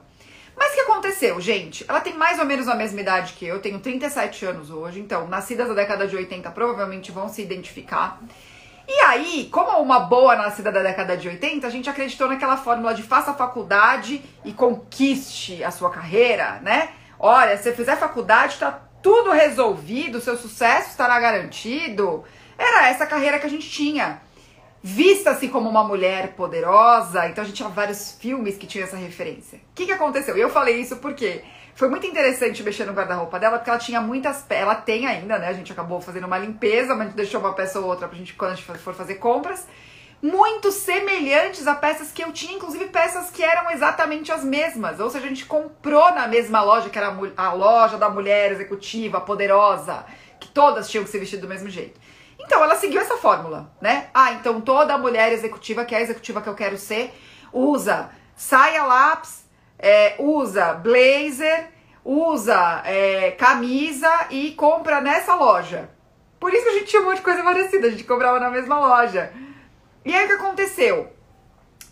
Mas 0.56 0.72
o 0.72 0.74
que 0.74 0.80
aconteceu, 0.80 1.40
gente? 1.40 1.84
Ela 1.86 2.00
tem 2.00 2.14
mais 2.14 2.40
ou 2.40 2.44
menos 2.44 2.66
a 2.66 2.74
mesma 2.74 3.00
idade 3.00 3.34
que 3.34 3.46
eu, 3.46 3.60
tenho 3.60 3.78
37 3.78 4.46
anos 4.46 4.70
hoje, 4.70 4.98
então 4.98 5.28
nascidas 5.28 5.68
da 5.68 5.74
década 5.74 6.08
de 6.08 6.16
80 6.16 6.50
provavelmente 6.50 7.12
vão 7.12 7.28
se 7.28 7.40
identificar. 7.40 8.20
E 8.88 9.00
aí, 9.00 9.48
como 9.50 9.80
uma 9.80 10.00
boa 10.00 10.36
nascida 10.36 10.70
da 10.70 10.82
década 10.82 11.16
de 11.16 11.28
80, 11.28 11.66
a 11.66 11.70
gente 11.70 11.90
acreditou 11.90 12.28
naquela 12.28 12.56
fórmula 12.56 12.94
de 12.94 13.02
faça 13.02 13.34
faculdade 13.34 14.22
e 14.44 14.52
conquiste 14.52 15.64
a 15.64 15.70
sua 15.70 15.90
carreira, 15.90 16.60
né? 16.62 16.90
Olha, 17.18 17.56
se 17.56 17.72
fizer 17.72 17.96
faculdade, 17.96 18.58
tá 18.58 18.80
tudo 19.02 19.32
resolvido, 19.32 20.20
seu 20.20 20.36
sucesso 20.36 20.90
estará 20.90 21.18
garantido. 21.18 22.24
Era 22.56 22.88
essa 22.88 23.06
carreira 23.06 23.38
que 23.38 23.46
a 23.46 23.50
gente 23.50 23.68
tinha. 23.68 24.20
Vista-se 24.82 25.48
como 25.48 25.68
uma 25.68 25.82
mulher 25.82 26.34
poderosa, 26.34 27.26
então 27.26 27.42
a 27.42 27.46
gente 27.46 27.56
tinha 27.56 27.68
vários 27.68 28.12
filmes 28.12 28.56
que 28.56 28.68
tinham 28.68 28.86
essa 28.86 28.96
referência. 28.96 29.58
O 29.58 29.74
que, 29.74 29.86
que 29.86 29.92
aconteceu? 29.92 30.36
E 30.36 30.40
eu 30.40 30.48
falei 30.48 30.76
isso 30.76 30.98
porque 30.98 31.42
foi 31.76 31.88
muito 31.88 32.06
interessante 32.06 32.62
mexer 32.62 32.84
no 32.84 32.92
guarda-roupa 32.92 33.38
dela, 33.38 33.58
porque 33.58 33.70
ela 33.70 33.78
tinha 33.78 34.00
muitas 34.00 34.42
peças, 34.42 34.62
ela 34.62 34.74
tem 34.74 35.06
ainda, 35.06 35.38
né? 35.38 35.48
A 35.48 35.52
gente 35.52 35.70
acabou 35.70 36.00
fazendo 36.00 36.26
uma 36.26 36.38
limpeza, 36.38 36.94
mas 36.94 37.14
deixou 37.14 37.38
uma 37.38 37.52
peça 37.52 37.78
ou 37.78 37.86
outra 37.86 38.08
pra 38.08 38.18
gente 38.18 38.34
quando 38.34 38.52
a 38.52 38.54
gente 38.54 38.66
for 38.78 38.94
fazer 38.94 39.16
compras 39.16 39.66
muito 40.22 40.72
semelhantes 40.72 41.66
a 41.66 41.74
peças 41.74 42.10
que 42.10 42.22
eu 42.22 42.32
tinha, 42.32 42.54
inclusive 42.54 42.86
peças 42.86 43.30
que 43.30 43.42
eram 43.42 43.70
exatamente 43.70 44.32
as 44.32 44.42
mesmas. 44.42 44.98
Ou 44.98 45.10
seja, 45.10 45.26
a 45.26 45.28
gente 45.28 45.44
comprou 45.44 46.12
na 46.12 46.26
mesma 46.26 46.62
loja, 46.62 46.88
que 46.88 46.98
era 46.98 47.14
a 47.36 47.52
loja 47.52 47.96
da 47.96 48.08
mulher 48.08 48.52
executiva, 48.52 49.20
poderosa, 49.20 50.04
que 50.40 50.48
todas 50.48 50.88
tinham 50.88 51.04
que 51.04 51.10
se 51.10 51.18
vestir 51.18 51.38
do 51.38 51.48
mesmo 51.48 51.68
jeito. 51.68 52.00
Então 52.38 52.62
ela 52.62 52.76
seguiu 52.76 53.00
essa 53.00 53.16
fórmula, 53.16 53.70
né? 53.80 54.08
Ah, 54.14 54.32
então 54.32 54.60
toda 54.60 54.96
mulher 54.98 55.32
executiva, 55.32 55.84
que 55.84 55.94
é 55.94 55.98
a 55.98 56.02
executiva 56.02 56.40
que 56.40 56.48
eu 56.48 56.54
quero 56.54 56.76
ser, 56.76 57.14
usa 57.52 58.10
saia 58.34 58.84
lápis, 58.84 59.45
é, 59.78 60.16
usa 60.18 60.74
blazer, 60.74 61.68
usa 62.04 62.82
é, 62.84 63.32
camisa 63.32 64.10
e 64.30 64.52
compra 64.52 65.00
nessa 65.00 65.34
loja. 65.34 65.90
Por 66.38 66.52
isso 66.52 66.64
que 66.64 66.68
a 66.68 66.74
gente 66.74 66.86
tinha 66.86 67.02
um 67.02 67.06
monte 67.06 67.16
de 67.16 67.22
coisa 67.22 67.42
parecida, 67.42 67.88
a 67.88 67.90
gente 67.90 68.04
comprava 68.04 68.38
na 68.38 68.50
mesma 68.50 68.78
loja. 68.78 69.32
E 70.04 70.14
aí 70.14 70.24
o 70.24 70.28
que 70.28 70.34
aconteceu? 70.34 71.12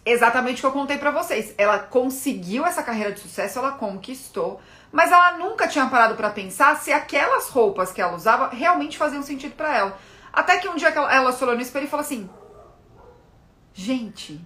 Exatamente 0.06 0.58
o 0.58 0.60
que 0.60 0.66
eu 0.66 0.72
contei 0.72 0.98
para 0.98 1.10
vocês. 1.10 1.54
Ela 1.56 1.78
conseguiu 1.78 2.64
essa 2.64 2.82
carreira 2.82 3.12
de 3.12 3.20
sucesso, 3.20 3.58
ela 3.58 3.72
conquistou, 3.72 4.60
mas 4.92 5.10
ela 5.10 5.38
nunca 5.38 5.66
tinha 5.66 5.86
parado 5.86 6.14
para 6.14 6.30
pensar 6.30 6.76
se 6.76 6.92
aquelas 6.92 7.48
roupas 7.48 7.90
que 7.90 8.00
ela 8.00 8.14
usava 8.14 8.50
realmente 8.50 8.98
faziam 8.98 9.22
sentido 9.22 9.56
para 9.56 9.74
ela. 9.74 9.98
Até 10.32 10.58
que 10.58 10.68
um 10.68 10.76
dia 10.76 10.88
ela, 10.88 11.12
ela 11.12 11.36
olhou 11.42 11.56
no 11.56 11.62
espelho 11.62 11.86
e 11.86 11.88
falou 11.88 12.04
assim: 12.04 12.28
Gente, 13.72 14.40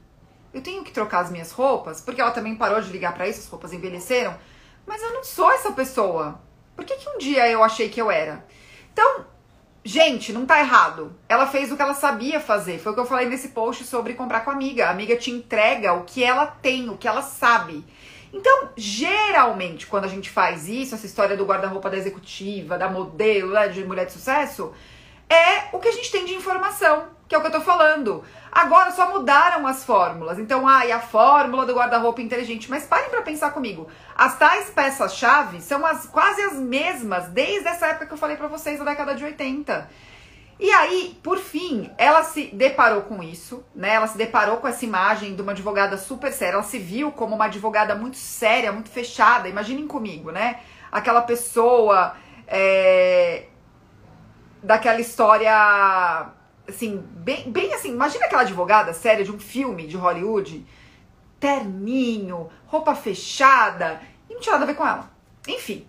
eu 0.59 0.63
tenho 0.63 0.85
que 0.85 0.93
trocar 0.93 1.21
as 1.21 1.31
minhas 1.31 1.51
roupas, 1.51 2.01
porque 2.01 2.21
ela 2.21 2.31
também 2.31 2.55
parou 2.55 2.81
de 2.81 2.91
ligar 2.91 3.15
para 3.15 3.29
isso, 3.29 3.41
as 3.41 3.49
roupas 3.49 3.73
envelheceram, 3.73 4.37
mas 4.87 5.03
eu 5.03 5.13
não 5.13 5.25
sou 5.25 5.51
essa 5.51 5.73
pessoa. 5.73 6.41
Por 6.77 6.85
que, 6.85 6.97
que 6.97 7.09
um 7.09 7.19
dia 7.19 7.49
eu 7.49 7.63
achei 7.65 7.89
que 7.89 8.01
eu 8.01 8.11
era? 8.11 8.45
Então, 8.93 9.27
Gente, 9.85 10.35
não 10.35 10.45
tá 10.45 10.59
errado. 10.59 11.17
Ela 11.27 11.47
fez 11.47 11.73
o 11.73 11.77
que 11.77 11.81
ela 11.81 11.95
sabia 11.95 12.41
fazer. 12.41 12.79
Foi 12.79 12.93
o 12.93 12.95
que 12.95 13.01
eu 13.01 13.07
falei 13.07 13.27
nesse 13.27 13.49
post 13.49 13.85
sobre 13.85 14.13
comprar 14.13 14.41
com 14.41 14.51
a 14.51 14.53
amiga. 14.53 14.87
A 14.87 14.91
amiga 14.91 15.17
te 15.17 15.31
entrega 15.31 15.95
o 15.95 16.05
que 16.05 16.23
ela 16.23 16.47
tem, 16.47 16.91
o 16.91 16.99
que 16.99 17.09
ela 17.09 17.23
sabe. 17.23 17.87
Então, 18.31 18.69
geralmente, 18.77 19.87
quando 19.87 20.05
a 20.05 20.09
gente 20.09 20.29
faz 20.29 20.69
isso, 20.69 20.95
essa 20.95 21.07
história 21.07 21.39
do 21.39 21.47
guarda-roupa 21.47 21.89
da 21.89 21.97
executiva, 21.97 22.77
da 22.77 22.91
modelo, 22.91 23.53
né, 23.53 23.69
de 23.69 23.83
mulher 23.83 24.05
de 24.05 24.13
sucesso, 24.13 24.75
é 25.27 25.75
o 25.75 25.79
que 25.79 25.89
a 25.89 25.93
gente 25.93 26.13
tem 26.13 26.27
de 26.27 26.35
informação, 26.35 27.07
que 27.27 27.35
é 27.35 27.39
o 27.39 27.41
que 27.41 27.47
eu 27.47 27.53
tô 27.53 27.61
falando. 27.63 28.23
Agora 28.59 28.91
só 28.91 29.09
mudaram 29.13 29.69
as 29.69 29.85
fórmulas. 29.85 30.37
Então, 30.37 30.67
ah, 30.67 30.85
e 30.85 30.91
a 30.91 30.99
fórmula 30.99 31.65
do 31.65 31.77
guarda-roupa 31.77 32.21
inteligente. 32.21 32.69
Mas 32.69 32.85
parem 32.85 33.09
para 33.09 33.23
pensar 33.23 33.53
comigo. 33.53 33.87
As 34.17 34.37
tais 34.37 34.69
peças-chave 34.69 35.61
são 35.61 35.87
as, 35.87 36.07
quase 36.07 36.43
as 36.43 36.55
mesmas 36.55 37.29
desde 37.29 37.69
essa 37.69 37.87
época 37.87 38.07
que 38.07 38.15
eu 38.15 38.19
falei 38.19 38.37
para 38.37 38.49
vocês, 38.49 38.81
da 38.81 38.85
década 38.85 39.15
de 39.15 39.25
80. 39.25 39.89
E 40.59 40.73
aí, 40.73 41.17
por 41.23 41.39
fim, 41.39 41.89
ela 41.97 42.25
se 42.25 42.47
deparou 42.47 43.03
com 43.03 43.23
isso, 43.23 43.65
né? 43.77 43.95
Ela 43.95 44.09
se 44.09 44.19
deparou 44.19 44.57
com 44.57 44.67
essa 44.67 44.85
imagem 44.85 45.37
de 45.37 45.43
uma 45.43 45.53
advogada 45.53 45.97
super 45.97 46.33
séria. 46.33 46.55
Ela 46.55 46.65
se 46.65 46.81
viu 46.81 47.13
como 47.13 47.37
uma 47.37 47.45
advogada 47.45 47.95
muito 47.95 48.17
séria, 48.17 48.73
muito 48.73 48.91
fechada. 48.91 49.49
Imaginem 49.49 49.87
comigo, 49.87 50.33
né? 50.33 50.59
Aquela 50.91 51.23
pessoa 51.23 52.17
é, 52.49 53.45
daquela 54.61 55.01
história 55.01 56.37
assim, 56.69 56.99
bem, 56.99 57.51
bem 57.51 57.73
assim, 57.75 57.91
imagina 57.91 58.27
aquela 58.27 58.43
advogada 58.43 58.93
séria 58.93 59.25
de 59.25 59.33
um 59.33 59.39
filme 59.39 59.87
de 59.87 59.97
Hollywood, 59.97 60.65
terninho, 61.41 62.49
roupa 62.67 62.95
fechada, 62.95 64.01
e 64.29 64.35
não 64.35 64.41
tinha 64.41 64.53
nada 64.53 64.65
a 64.65 64.67
ver 64.67 64.75
com 64.75 64.87
ela. 64.87 65.11
Enfim. 65.47 65.87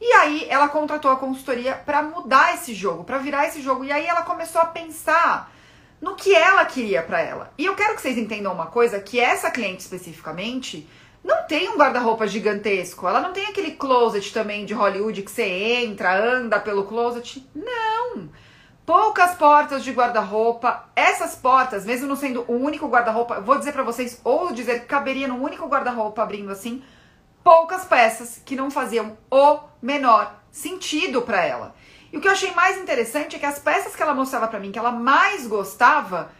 E 0.00 0.12
aí 0.14 0.46
ela 0.48 0.68
contratou 0.68 1.10
a 1.10 1.16
consultoria 1.16 1.74
para 1.74 2.02
mudar 2.02 2.54
esse 2.54 2.74
jogo, 2.74 3.04
para 3.04 3.18
virar 3.18 3.46
esse 3.46 3.60
jogo. 3.62 3.84
E 3.84 3.92
aí 3.92 4.04
ela 4.04 4.22
começou 4.22 4.60
a 4.60 4.66
pensar 4.66 5.52
no 6.00 6.16
que 6.16 6.34
ela 6.34 6.64
queria 6.64 7.02
para 7.02 7.20
ela. 7.20 7.52
E 7.56 7.64
eu 7.64 7.76
quero 7.76 7.94
que 7.94 8.02
vocês 8.02 8.18
entendam 8.18 8.52
uma 8.52 8.66
coisa, 8.66 8.98
que 8.98 9.20
essa 9.20 9.50
cliente 9.50 9.82
especificamente 9.82 10.88
não 11.22 11.46
tem 11.46 11.68
um 11.68 11.76
guarda-roupa 11.76 12.26
gigantesco. 12.26 13.06
Ela 13.06 13.20
não 13.20 13.32
tem 13.32 13.46
aquele 13.46 13.72
closet 13.72 14.32
também 14.32 14.64
de 14.64 14.74
Hollywood 14.74 15.22
que 15.22 15.30
você 15.30 15.44
entra, 15.44 16.16
anda 16.16 16.58
pelo 16.58 16.84
closet. 16.84 17.46
Não 17.54 18.28
poucas 18.84 19.34
portas 19.34 19.84
de 19.84 19.92
guarda-roupa. 19.92 20.88
Essas 20.94 21.34
portas, 21.34 21.84
mesmo 21.84 22.06
não 22.06 22.16
sendo 22.16 22.44
o 22.48 22.54
único 22.54 22.88
guarda-roupa, 22.88 23.40
vou 23.40 23.58
dizer 23.58 23.72
para 23.72 23.82
vocês, 23.82 24.20
ou 24.24 24.52
dizer 24.52 24.80
que 24.80 24.86
caberia 24.86 25.28
num 25.28 25.42
único 25.42 25.66
guarda-roupa 25.66 26.22
abrindo 26.22 26.50
assim, 26.50 26.82
poucas 27.42 27.84
peças 27.84 28.40
que 28.44 28.56
não 28.56 28.70
faziam 28.70 29.16
o 29.30 29.58
menor 29.80 30.34
sentido 30.50 31.22
para 31.22 31.44
ela. 31.44 31.74
E 32.12 32.16
o 32.16 32.20
que 32.20 32.28
eu 32.28 32.32
achei 32.32 32.50
mais 32.52 32.78
interessante 32.78 33.36
é 33.36 33.38
que 33.38 33.46
as 33.46 33.58
peças 33.58 33.96
que 33.96 34.02
ela 34.02 34.14
mostrava 34.14 34.46
para 34.46 34.60
mim 34.60 34.70
que 34.70 34.78
ela 34.78 34.92
mais 34.92 35.46
gostava 35.46 36.30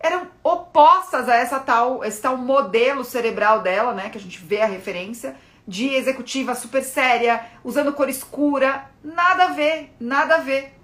eram 0.00 0.28
opostas 0.42 1.28
a 1.28 1.34
essa 1.34 1.58
tal, 1.58 2.04
esse 2.04 2.22
tal 2.22 2.36
modelo 2.36 3.04
cerebral 3.04 3.60
dela, 3.60 3.92
né, 3.92 4.08
que 4.08 4.16
a 4.16 4.20
gente 4.20 4.38
vê 4.38 4.60
a 4.62 4.66
referência 4.66 5.36
de 5.66 5.88
executiva 5.88 6.54
super 6.54 6.82
séria, 6.82 7.44
usando 7.62 7.92
cor 7.92 8.08
escura, 8.08 8.86
nada 9.04 9.44
a 9.44 9.48
ver, 9.48 9.92
nada 10.00 10.36
a 10.36 10.38
ver. 10.38 10.77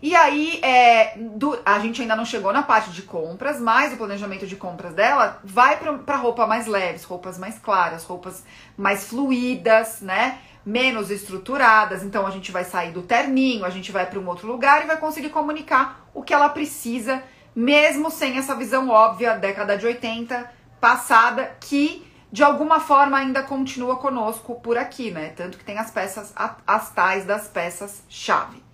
E 0.00 0.14
aí, 0.14 0.60
é, 0.62 1.18
do, 1.18 1.58
a 1.66 1.80
gente 1.80 2.00
ainda 2.00 2.14
não 2.14 2.24
chegou 2.24 2.52
na 2.52 2.62
parte 2.62 2.90
de 2.90 3.02
compras, 3.02 3.60
mas 3.60 3.92
o 3.92 3.96
planejamento 3.96 4.46
de 4.46 4.54
compras 4.54 4.94
dela 4.94 5.40
vai 5.42 5.76
para 5.76 6.16
roupa 6.16 6.46
mais 6.46 6.66
leves, 6.66 7.02
roupas 7.02 7.36
mais 7.36 7.58
claras, 7.58 8.04
roupas 8.04 8.44
mais 8.76 9.08
fluídas, 9.08 10.00
né? 10.00 10.38
Menos 10.64 11.10
estruturadas. 11.10 12.04
Então 12.04 12.24
a 12.24 12.30
gente 12.30 12.52
vai 12.52 12.64
sair 12.64 12.92
do 12.92 13.02
terninho, 13.02 13.64
a 13.64 13.70
gente 13.70 13.90
vai 13.90 14.06
para 14.06 14.20
um 14.20 14.28
outro 14.28 14.46
lugar 14.46 14.84
e 14.84 14.86
vai 14.86 14.98
conseguir 14.98 15.30
comunicar 15.30 16.08
o 16.14 16.22
que 16.22 16.32
ela 16.32 16.48
precisa, 16.48 17.20
mesmo 17.54 18.08
sem 18.08 18.38
essa 18.38 18.54
visão 18.54 18.88
óbvia 18.90 19.36
década 19.36 19.76
de 19.76 19.84
80 19.84 20.48
passada, 20.80 21.56
que 21.58 22.06
de 22.30 22.44
alguma 22.44 22.78
forma 22.78 23.18
ainda 23.18 23.42
continua 23.42 23.96
conosco 23.96 24.60
por 24.60 24.78
aqui, 24.78 25.10
né? 25.10 25.30
Tanto 25.30 25.58
que 25.58 25.64
tem 25.64 25.76
as 25.76 25.90
peças, 25.90 26.32
as 26.64 26.90
tais 26.90 27.24
das 27.24 27.48
peças 27.48 28.04
chave. 28.08 28.67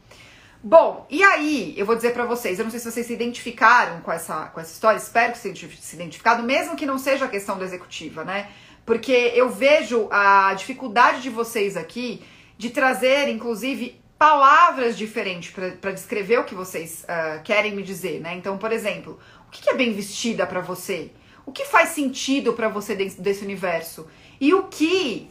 Bom, 0.66 1.06
e 1.11 1.23
aí, 1.23 1.75
eu 1.76 1.85
vou 1.85 1.94
dizer 1.94 2.14
para 2.14 2.25
vocês, 2.25 2.59
eu 2.59 2.64
não 2.64 2.71
sei 2.71 2.80
se 2.80 2.90
vocês 2.90 3.06
se 3.06 3.12
identificaram 3.12 4.00
com 4.00 4.11
essa, 4.11 4.47
com 4.47 4.59
essa 4.59 4.73
história, 4.73 4.97
espero 4.97 5.35
que 5.35 5.38
vocês 5.38 5.59
tenham 5.61 5.76
se 5.78 5.94
identificado, 5.94 6.42
mesmo 6.42 6.75
que 6.75 6.87
não 6.87 6.97
seja 6.97 7.26
a 7.26 7.28
questão 7.28 7.59
da 7.59 7.66
executiva, 7.66 8.25
né? 8.25 8.49
Porque 8.87 9.12
eu 9.35 9.50
vejo 9.50 10.09
a 10.11 10.54
dificuldade 10.54 11.21
de 11.21 11.28
vocês 11.28 11.76
aqui 11.76 12.23
de 12.56 12.71
trazer, 12.71 13.28
inclusive, 13.28 14.00
palavras 14.18 14.97
diferentes 14.97 15.50
para 15.83 15.92
descrever 15.92 16.38
o 16.38 16.44
que 16.44 16.54
vocês 16.54 17.04
uh, 17.04 17.42
querem 17.42 17.76
me 17.76 17.83
dizer, 17.83 18.23
né? 18.23 18.35
Então, 18.35 18.56
por 18.56 18.73
exemplo, 18.73 19.18
o 19.47 19.50
que 19.50 19.68
é 19.68 19.75
bem 19.75 19.92
vestida 19.92 20.47
para 20.47 20.62
você? 20.62 21.11
O 21.44 21.52
que 21.52 21.66
faz 21.66 21.90
sentido 21.90 22.54
para 22.54 22.71
você 22.71 22.94
desse 22.94 23.44
universo? 23.44 24.09
E 24.40 24.54
o 24.54 24.62
que 24.62 25.28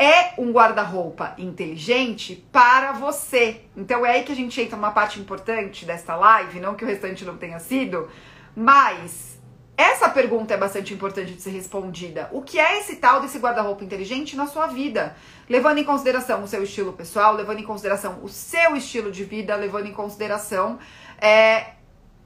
é 0.00 0.32
um 0.38 0.50
guarda-roupa 0.50 1.34
inteligente 1.36 2.42
para 2.50 2.92
você. 2.92 3.60
Então 3.76 4.06
é 4.06 4.12
aí 4.12 4.22
que 4.22 4.32
a 4.32 4.34
gente 4.34 4.58
entra 4.58 4.74
numa 4.74 4.92
parte 4.92 5.20
importante 5.20 5.84
desta 5.84 6.16
live, 6.16 6.58
não 6.58 6.74
que 6.74 6.82
o 6.82 6.88
restante 6.88 7.22
não 7.22 7.36
tenha 7.36 7.58
sido, 7.58 8.08
mas 8.56 9.38
essa 9.76 10.08
pergunta 10.08 10.54
é 10.54 10.56
bastante 10.56 10.94
importante 10.94 11.34
de 11.34 11.42
ser 11.42 11.50
respondida. 11.50 12.30
O 12.32 12.40
que 12.40 12.58
é 12.58 12.78
esse 12.78 12.96
tal 12.96 13.20
desse 13.20 13.38
guarda-roupa 13.38 13.84
inteligente 13.84 14.36
na 14.36 14.46
sua 14.46 14.68
vida? 14.68 15.14
Levando 15.46 15.76
em 15.76 15.84
consideração 15.84 16.42
o 16.42 16.48
seu 16.48 16.62
estilo 16.62 16.94
pessoal, 16.94 17.34
levando 17.34 17.58
em 17.58 17.64
consideração 17.64 18.20
o 18.22 18.28
seu 18.28 18.74
estilo 18.76 19.12
de 19.12 19.24
vida, 19.24 19.54
levando 19.54 19.86
em 19.86 19.92
consideração 19.92 20.78
é, 21.20 21.74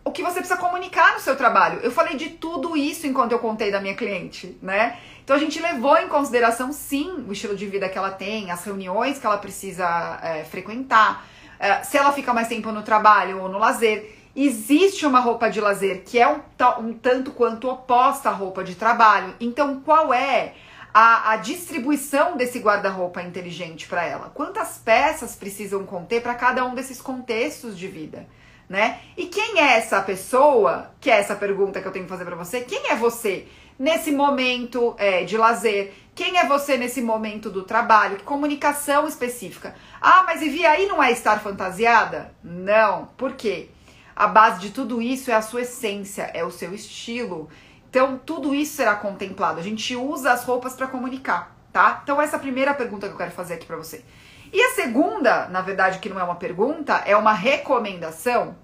o 0.04 0.10
que 0.10 0.22
você 0.22 0.40
precisa 0.40 0.58
comunicar 0.58 1.14
no 1.14 1.20
seu 1.20 1.34
trabalho. 1.34 1.80
Eu 1.82 1.90
falei 1.90 2.16
de 2.16 2.30
tudo 2.30 2.76
isso 2.76 3.06
enquanto 3.06 3.32
eu 3.32 3.38
contei 3.38 3.70
da 3.70 3.80
minha 3.80 3.94
cliente, 3.94 4.56
né? 4.60 4.98
Então 5.24 5.34
a 5.34 5.38
gente 5.38 5.58
levou 5.58 5.96
em 5.96 6.08
consideração 6.08 6.72
sim 6.72 7.24
o 7.26 7.32
estilo 7.32 7.56
de 7.56 7.66
vida 7.66 7.88
que 7.88 7.96
ela 7.96 8.10
tem, 8.10 8.50
as 8.50 8.62
reuniões 8.64 9.18
que 9.18 9.24
ela 9.24 9.38
precisa 9.38 10.20
é, 10.22 10.44
frequentar, 10.44 11.26
uh, 11.58 11.84
se 11.84 11.96
ela 11.96 12.12
fica 12.12 12.34
mais 12.34 12.48
tempo 12.48 12.70
no 12.70 12.82
trabalho 12.82 13.40
ou 13.42 13.48
no 13.48 13.58
lazer. 13.58 14.14
Existe 14.36 15.06
uma 15.06 15.20
roupa 15.20 15.48
de 15.48 15.60
lazer 15.60 16.02
que 16.04 16.18
é 16.18 16.28
um, 16.28 16.40
um 16.80 16.92
tanto 16.92 17.30
quanto 17.30 17.70
oposta 17.70 18.28
à 18.28 18.32
roupa 18.32 18.62
de 18.62 18.74
trabalho. 18.74 19.34
Então, 19.40 19.80
qual 19.80 20.12
é 20.12 20.52
a, 20.92 21.32
a 21.32 21.36
distribuição 21.36 22.36
desse 22.36 22.58
guarda-roupa 22.58 23.22
inteligente 23.22 23.88
para 23.88 24.04
ela? 24.04 24.30
Quantas 24.34 24.76
peças 24.76 25.34
precisam 25.34 25.86
conter 25.86 26.20
para 26.20 26.34
cada 26.34 26.64
um 26.66 26.74
desses 26.74 27.00
contextos 27.00 27.78
de 27.78 27.88
vida? 27.88 28.26
Né? 28.74 28.98
E 29.16 29.26
quem 29.26 29.60
é 29.60 29.76
essa 29.76 30.02
pessoa? 30.02 30.90
Que 31.00 31.08
é 31.08 31.20
essa 31.20 31.36
pergunta 31.36 31.80
que 31.80 31.86
eu 31.86 31.92
tenho 31.92 32.06
que 32.06 32.10
fazer 32.10 32.24
para 32.24 32.34
você. 32.34 32.62
Quem 32.62 32.90
é 32.90 32.96
você 32.96 33.46
nesse 33.78 34.10
momento 34.10 34.96
é, 34.98 35.22
de 35.22 35.36
lazer? 35.36 35.92
Quem 36.12 36.38
é 36.38 36.44
você 36.44 36.76
nesse 36.76 37.00
momento 37.00 37.48
do 37.48 37.62
trabalho? 37.62 38.16
Que 38.16 38.24
comunicação 38.24 39.06
específica? 39.06 39.76
Ah, 40.00 40.24
mas 40.26 40.40
Vivi, 40.40 40.66
aí 40.66 40.86
não 40.86 41.00
é 41.00 41.12
estar 41.12 41.38
fantasiada? 41.38 42.34
Não. 42.42 43.10
Por 43.16 43.34
quê? 43.34 43.68
A 44.16 44.26
base 44.26 44.58
de 44.58 44.70
tudo 44.70 45.00
isso 45.00 45.30
é 45.30 45.34
a 45.34 45.42
sua 45.42 45.62
essência, 45.62 46.28
é 46.34 46.44
o 46.44 46.50
seu 46.50 46.74
estilo. 46.74 47.48
Então, 47.88 48.18
tudo 48.18 48.52
isso 48.52 48.74
será 48.74 48.96
contemplado. 48.96 49.60
A 49.60 49.62
gente 49.62 49.94
usa 49.94 50.32
as 50.32 50.42
roupas 50.42 50.74
para 50.74 50.88
comunicar, 50.88 51.56
tá? 51.72 52.00
Então, 52.02 52.20
essa 52.20 52.34
é 52.34 52.38
a 52.38 52.42
primeira 52.42 52.74
pergunta 52.74 53.06
que 53.06 53.14
eu 53.14 53.18
quero 53.18 53.30
fazer 53.30 53.54
aqui 53.54 53.66
para 53.66 53.76
você. 53.76 54.04
E 54.52 54.60
a 54.60 54.70
segunda, 54.70 55.46
na 55.48 55.60
verdade, 55.60 56.00
que 56.00 56.08
não 56.08 56.18
é 56.18 56.24
uma 56.24 56.34
pergunta, 56.34 57.02
é 57.06 57.16
uma 57.16 57.32
recomendação. 57.32 58.63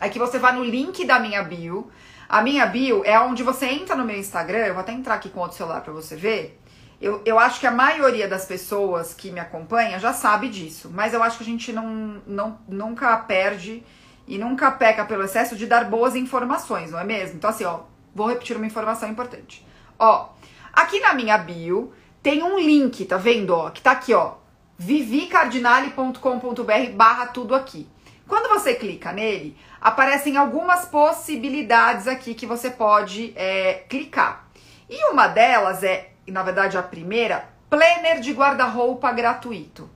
É 0.00 0.08
que 0.08 0.18
você 0.18 0.38
vá 0.38 0.52
no 0.52 0.64
link 0.64 1.04
da 1.04 1.18
minha 1.18 1.42
bio. 1.42 1.90
A 2.28 2.42
minha 2.42 2.66
bio 2.66 3.02
é 3.04 3.18
onde 3.20 3.42
você 3.42 3.66
entra 3.66 3.94
no 3.94 4.04
meu 4.04 4.18
Instagram. 4.18 4.66
Eu 4.66 4.74
vou 4.74 4.80
até 4.80 4.92
entrar 4.92 5.14
aqui 5.14 5.28
com 5.28 5.40
outro 5.40 5.56
celular 5.56 5.82
para 5.82 5.92
você 5.92 6.16
ver. 6.16 6.60
Eu, 7.00 7.22
eu 7.24 7.38
acho 7.38 7.60
que 7.60 7.66
a 7.66 7.70
maioria 7.70 8.28
das 8.28 8.44
pessoas 8.44 9.14
que 9.14 9.30
me 9.30 9.40
acompanha 9.40 9.98
já 9.98 10.12
sabe 10.12 10.50
disso, 10.50 10.90
mas 10.92 11.14
eu 11.14 11.22
acho 11.22 11.38
que 11.38 11.42
a 11.42 11.46
gente 11.46 11.72
não, 11.72 12.20
não 12.26 12.58
nunca 12.68 13.16
perde 13.16 13.82
e 14.28 14.36
nunca 14.36 14.70
peca 14.70 15.06
pelo 15.06 15.24
excesso 15.24 15.56
de 15.56 15.66
dar 15.66 15.86
boas 15.86 16.14
informações, 16.14 16.90
não 16.90 17.00
é 17.00 17.04
mesmo? 17.04 17.36
Então, 17.36 17.48
assim, 17.48 17.64
ó, 17.64 17.80
vou 18.14 18.28
repetir 18.28 18.54
uma 18.54 18.66
informação 18.66 19.08
importante. 19.08 19.66
Ó, 19.98 20.28
aqui 20.72 21.00
na 21.00 21.14
minha 21.14 21.38
bio 21.38 21.90
tem 22.22 22.42
um 22.42 22.58
link, 22.58 23.06
tá 23.06 23.16
vendo? 23.16 23.54
Ó, 23.54 23.70
que 23.70 23.80
tá 23.80 23.92
aqui, 23.92 24.12
ó, 24.12 24.34
vivicardinale.com.br 24.78 26.90
barra 26.94 27.28
tudo 27.28 27.54
aqui. 27.54 27.88
Quando 28.30 28.48
você 28.48 28.74
clica 28.74 29.12
nele, 29.12 29.58
aparecem 29.80 30.36
algumas 30.36 30.84
possibilidades 30.86 32.06
aqui 32.06 32.32
que 32.32 32.46
você 32.46 32.70
pode 32.70 33.32
é, 33.34 33.82
clicar. 33.88 34.48
E 34.88 35.10
uma 35.10 35.26
delas 35.26 35.82
é, 35.82 36.12
na 36.28 36.44
verdade 36.44 36.78
a 36.78 36.82
primeira, 36.82 37.48
planner 37.68 38.20
de 38.20 38.32
guarda-roupa 38.32 39.10
gratuito. 39.10 39.90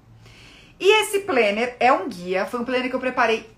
E 0.81 1.03
esse 1.03 1.21
planner 1.21 1.76
é 1.79 1.93
um 1.93 2.09
guia, 2.09 2.45
foi 2.45 2.59
um 2.59 2.64
planner 2.64 2.91
que 2.91 2.97
eu 2.97 2.99
preparei 2.99 3.49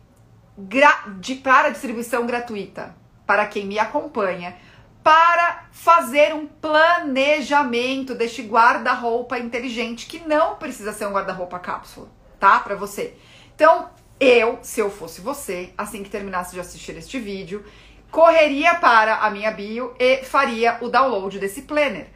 de, 1.20 1.36
para 1.36 1.70
distribuição 1.70 2.26
gratuita 2.26 2.94
para 3.26 3.46
quem 3.46 3.64
me 3.64 3.78
acompanha, 3.78 4.58
para 5.02 5.68
fazer 5.72 6.34
um 6.34 6.46
planejamento 6.46 8.14
deste 8.14 8.42
guarda-roupa 8.42 9.38
inteligente, 9.38 10.06
que 10.06 10.18
não 10.28 10.56
precisa 10.56 10.92
ser 10.92 11.06
um 11.06 11.12
guarda-roupa 11.12 11.58
cápsula, 11.58 12.08
tá? 12.38 12.58
Para 12.58 12.74
você. 12.76 13.16
Então, 13.54 13.88
eu, 14.18 14.58
se 14.62 14.80
eu 14.80 14.90
fosse 14.90 15.20
você, 15.20 15.70
assim 15.76 16.02
que 16.02 16.10
terminasse 16.10 16.52
de 16.52 16.60
assistir 16.60 16.96
este 16.96 17.18
vídeo, 17.18 17.64
correria 18.10 18.74
para 18.76 19.16
a 19.16 19.30
minha 19.30 19.50
bio 19.50 19.94
e 19.98 20.18
faria 20.24 20.78
o 20.80 20.88
download 20.88 21.38
desse 21.38 21.62
planner. 21.62 22.08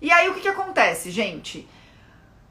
E 0.00 0.10
aí 0.12 0.28
o 0.28 0.34
que, 0.34 0.40
que 0.40 0.48
acontece, 0.48 1.10
gente? 1.10 1.66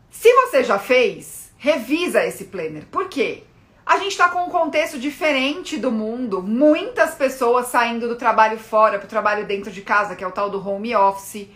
Se 0.09 0.33
você 0.33 0.63
já 0.63 0.79
fez, 0.79 1.51
revisa 1.57 2.25
esse 2.25 2.45
planner. 2.45 2.85
Por 2.87 3.07
quê? 3.07 3.43
A 3.85 3.97
gente 3.97 4.11
está 4.11 4.29
com 4.29 4.45
um 4.45 4.49
contexto 4.49 4.97
diferente 4.97 5.77
do 5.77 5.91
mundo, 5.91 6.41
muitas 6.41 7.13
pessoas 7.13 7.67
saindo 7.67 8.07
do 8.07 8.15
trabalho 8.15 8.57
fora 8.57 8.97
para 8.97 9.05
o 9.05 9.09
trabalho 9.09 9.45
dentro 9.45 9.71
de 9.71 9.81
casa, 9.81 10.15
que 10.15 10.23
é 10.23 10.27
o 10.27 10.31
tal 10.31 10.49
do 10.49 10.67
home 10.67 10.95
office. 10.95 11.47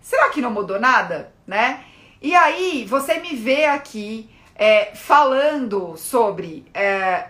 Será 0.00 0.30
que 0.30 0.40
não 0.40 0.50
mudou 0.50 0.80
nada, 0.80 1.32
né? 1.46 1.84
E 2.20 2.34
aí 2.34 2.84
você 2.84 3.20
me 3.20 3.36
vê 3.36 3.66
aqui 3.66 4.28
é, 4.58 4.94
falando 4.94 5.96
sobre 5.96 6.66
é, 6.74 7.28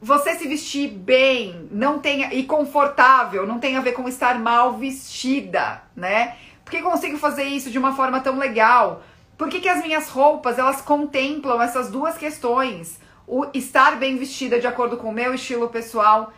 você 0.00 0.34
se 0.34 0.48
vestir 0.48 0.88
bem, 0.88 1.68
não 1.70 1.98
tem 2.00 2.34
e 2.34 2.42
confortável, 2.44 3.46
não 3.46 3.60
tem 3.60 3.76
a 3.76 3.80
ver 3.80 3.92
com 3.92 4.08
estar 4.08 4.38
mal 4.38 4.72
vestida, 4.72 5.82
né? 5.94 6.36
Por 6.64 6.70
que 6.70 6.82
consigo 6.82 7.18
fazer 7.18 7.44
isso 7.44 7.70
de 7.70 7.78
uma 7.78 7.94
forma 7.94 8.20
tão 8.20 8.38
legal? 8.38 9.02
Por 9.36 9.48
que, 9.48 9.60
que 9.60 9.68
as 9.68 9.82
minhas 9.82 10.08
roupas 10.08 10.58
elas 10.58 10.80
contemplam 10.80 11.60
essas 11.60 11.90
duas 11.90 12.16
questões? 12.16 12.98
o 13.26 13.46
estar 13.54 13.96
bem 13.96 14.16
vestida 14.16 14.60
de 14.60 14.66
acordo 14.66 14.96
com 14.96 15.08
o 15.08 15.12
meu 15.12 15.34
estilo 15.34 15.68
pessoal 15.68 16.32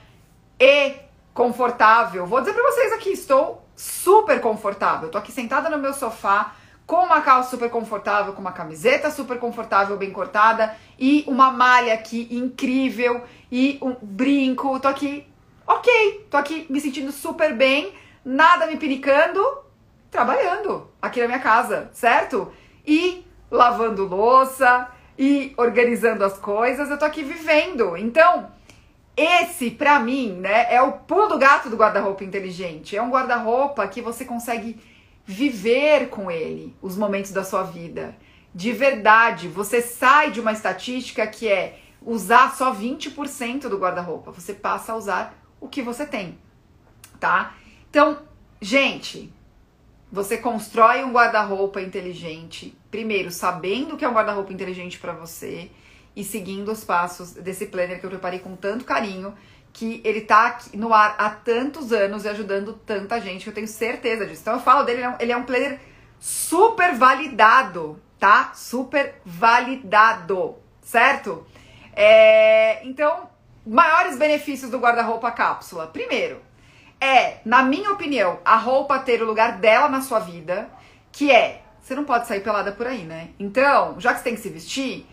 e 0.58 0.94
confortável. 1.34 2.26
Vou 2.26 2.40
dizer 2.40 2.52
para 2.52 2.70
vocês 2.70 2.92
aqui, 2.92 3.10
estou 3.10 3.66
super 3.74 4.40
confortável. 4.40 5.10
Tô 5.10 5.18
aqui 5.18 5.32
sentada 5.32 5.68
no 5.68 5.78
meu 5.78 5.92
sofá 5.92 6.54
com 6.86 7.04
uma 7.04 7.20
calça 7.20 7.50
super 7.50 7.68
confortável, 7.68 8.32
com 8.32 8.40
uma 8.40 8.52
camiseta 8.52 9.10
super 9.10 9.38
confortável, 9.38 9.96
bem 9.96 10.10
cortada 10.10 10.76
e 10.98 11.24
uma 11.26 11.50
malha 11.50 11.92
aqui 11.92 12.28
incrível 12.30 13.24
e 13.50 13.78
um 13.82 13.96
brinco. 14.00 14.78
Tô 14.78 14.88
aqui, 14.88 15.26
ok, 15.66 16.26
tô 16.30 16.36
aqui 16.36 16.66
me 16.70 16.80
sentindo 16.80 17.10
super 17.10 17.54
bem, 17.54 17.92
nada 18.24 18.66
me 18.66 18.76
pinicando, 18.76 19.42
trabalhando 20.10 20.88
aqui 21.02 21.20
na 21.20 21.26
minha 21.26 21.40
casa, 21.40 21.90
certo? 21.92 22.52
E 22.86 23.26
lavando 23.50 24.06
louça, 24.06 24.88
e 25.18 25.54
organizando 25.56 26.24
as 26.24 26.38
coisas, 26.38 26.90
eu 26.90 26.98
tô 26.98 27.04
aqui 27.04 27.22
vivendo. 27.22 27.96
Então, 27.96 28.50
esse, 29.16 29.70
pra 29.70 29.98
mim, 29.98 30.32
né, 30.32 30.66
é 30.72 30.80
o 30.82 30.92
pulo 30.92 31.28
do 31.28 31.38
gato 31.38 31.70
do 31.70 31.76
guarda-roupa 31.76 32.22
inteligente. 32.22 32.96
É 32.96 33.02
um 33.02 33.10
guarda-roupa 33.10 33.86
que 33.88 34.02
você 34.02 34.24
consegue 34.24 34.78
viver 35.26 36.08
com 36.08 36.30
ele 36.30 36.74
os 36.80 36.96
momentos 36.96 37.32
da 37.32 37.42
sua 37.42 37.64
vida. 37.64 38.16
De 38.54 38.72
verdade, 38.72 39.48
você 39.48 39.82
sai 39.82 40.30
de 40.30 40.40
uma 40.40 40.52
estatística 40.52 41.26
que 41.26 41.48
é 41.48 41.80
usar 42.00 42.54
só 42.54 42.72
20% 42.72 43.68
do 43.68 43.76
guarda-roupa. 43.76 44.30
Você 44.30 44.54
passa 44.54 44.92
a 44.92 44.96
usar 44.96 45.36
o 45.60 45.68
que 45.68 45.82
você 45.82 46.06
tem, 46.06 46.38
tá? 47.18 47.54
Então, 47.90 48.22
gente, 48.60 49.32
você 50.10 50.38
constrói 50.38 51.02
um 51.02 51.12
guarda-roupa 51.12 51.82
inteligente, 51.82 52.78
primeiro 52.90 53.30
sabendo 53.30 53.96
que 53.96 54.04
é 54.04 54.08
um 54.08 54.14
guarda-roupa 54.14 54.52
inteligente 54.52 54.98
para 54.98 55.12
você 55.12 55.70
e 56.14 56.22
seguindo 56.22 56.70
os 56.70 56.84
passos 56.84 57.32
desse 57.32 57.66
planner 57.66 58.00
que 58.00 58.06
eu 58.06 58.10
preparei 58.10 58.38
com 58.38 58.56
tanto 58.56 58.84
carinho, 58.84 59.34
que 59.76 60.00
ele 60.02 60.22
tá 60.22 60.58
no 60.72 60.94
ar 60.94 61.16
há 61.18 61.28
tantos 61.28 61.92
anos 61.92 62.24
e 62.24 62.28
ajudando 62.30 62.72
tanta 62.86 63.20
gente, 63.20 63.46
eu 63.46 63.52
tenho 63.52 63.68
certeza 63.68 64.24
disso. 64.24 64.40
Então 64.40 64.54
eu 64.54 64.60
falo 64.60 64.84
dele, 64.84 65.02
ele 65.20 65.32
é 65.32 65.36
um 65.36 65.42
é 65.42 65.44
planner 65.44 65.78
super 66.18 66.94
validado, 66.94 68.00
tá? 68.18 68.52
Super 68.54 69.20
validado, 69.22 70.56
certo? 70.80 71.46
É, 71.92 72.82
então, 72.86 73.28
maiores 73.66 74.16
benefícios 74.16 74.70
do 74.70 74.78
guarda-roupa 74.78 75.30
cápsula. 75.30 75.88
Primeiro, 75.88 76.40
é, 76.98 77.36
na 77.44 77.62
minha 77.62 77.92
opinião, 77.92 78.40
a 78.46 78.56
roupa 78.56 78.98
ter 78.98 79.20
o 79.20 79.26
lugar 79.26 79.58
dela 79.58 79.90
na 79.90 80.00
sua 80.00 80.20
vida, 80.20 80.70
que 81.12 81.30
é, 81.30 81.60
você 81.82 81.94
não 81.94 82.04
pode 82.06 82.26
sair 82.26 82.40
pelada 82.40 82.72
por 82.72 82.86
aí, 82.86 83.04
né? 83.04 83.28
Então, 83.38 84.00
já 84.00 84.14
que 84.14 84.20
você 84.20 84.24
tem 84.24 84.34
que 84.36 84.40
se 84.40 84.48
vestir, 84.48 85.06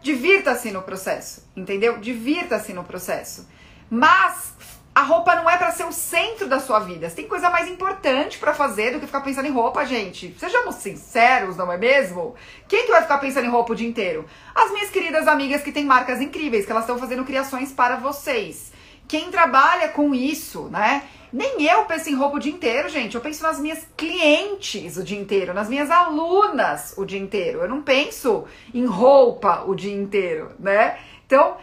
divirta-se 0.00 0.70
no 0.70 0.80
processo, 0.80 1.46
entendeu? 1.54 1.98
Divirta-se 1.98 2.72
no 2.72 2.84
processo. 2.84 3.57
Mas 3.90 4.54
a 4.98 5.02
roupa 5.02 5.36
não 5.36 5.48
é 5.48 5.56
para 5.56 5.70
ser 5.70 5.84
o 5.84 5.92
centro 5.92 6.48
da 6.48 6.58
sua 6.58 6.80
vida. 6.80 7.08
Você 7.08 7.14
tem 7.14 7.28
coisa 7.28 7.48
mais 7.50 7.68
importante 7.68 8.36
para 8.36 8.52
fazer 8.52 8.90
do 8.90 8.98
que 8.98 9.06
ficar 9.06 9.20
pensando 9.20 9.46
em 9.46 9.52
roupa, 9.52 9.86
gente. 9.86 10.34
Sejamos 10.38 10.74
sinceros, 10.74 11.56
não 11.56 11.70
é 11.70 11.78
mesmo? 11.78 12.34
Quem 12.66 12.84
que 12.84 12.90
vai 12.90 13.02
ficar 13.02 13.18
pensando 13.18 13.46
em 13.46 13.50
roupa 13.50 13.72
o 13.72 13.76
dia 13.76 13.88
inteiro? 13.88 14.26
As 14.52 14.72
minhas 14.72 14.90
queridas 14.90 15.28
amigas 15.28 15.62
que 15.62 15.70
têm 15.70 15.84
marcas 15.84 16.20
incríveis, 16.20 16.66
que 16.66 16.72
elas 16.72 16.82
estão 16.82 16.98
fazendo 16.98 17.24
criações 17.24 17.70
para 17.70 17.94
vocês. 17.94 18.72
Quem 19.06 19.30
trabalha 19.30 19.88
com 19.88 20.12
isso, 20.12 20.64
né? 20.64 21.04
Nem 21.32 21.62
eu 21.64 21.84
penso 21.84 22.10
em 22.10 22.14
roupa 22.14 22.38
o 22.38 22.40
dia 22.40 22.52
inteiro, 22.52 22.88
gente. 22.88 23.14
Eu 23.14 23.20
penso 23.20 23.42
nas 23.42 23.60
minhas 23.60 23.86
clientes 23.96 24.96
o 24.96 25.04
dia 25.04 25.20
inteiro, 25.20 25.54
nas 25.54 25.68
minhas 25.68 25.90
alunas 25.90 26.94
o 26.96 27.04
dia 27.04 27.20
inteiro. 27.20 27.60
Eu 27.60 27.68
não 27.68 27.82
penso 27.82 28.46
em 28.74 28.84
roupa 28.84 29.62
o 29.64 29.76
dia 29.76 29.94
inteiro, 29.94 30.50
né? 30.58 30.98
Então, 31.24 31.56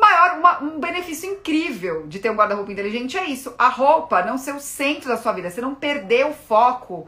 maior, 0.00 0.38
uma, 0.38 0.62
um 0.62 0.80
benefício 0.80 1.30
incrível 1.30 2.06
de 2.06 2.18
ter 2.18 2.30
um 2.30 2.34
guarda-roupa 2.34 2.72
inteligente 2.72 3.16
é 3.16 3.24
isso. 3.24 3.54
A 3.58 3.68
roupa 3.68 4.22
não 4.22 4.38
ser 4.38 4.54
o 4.54 4.60
centro 4.60 5.08
da 5.08 5.16
sua 5.16 5.32
vida, 5.32 5.50
você 5.50 5.60
não 5.60 5.74
perder 5.74 6.26
o 6.26 6.32
foco 6.32 7.06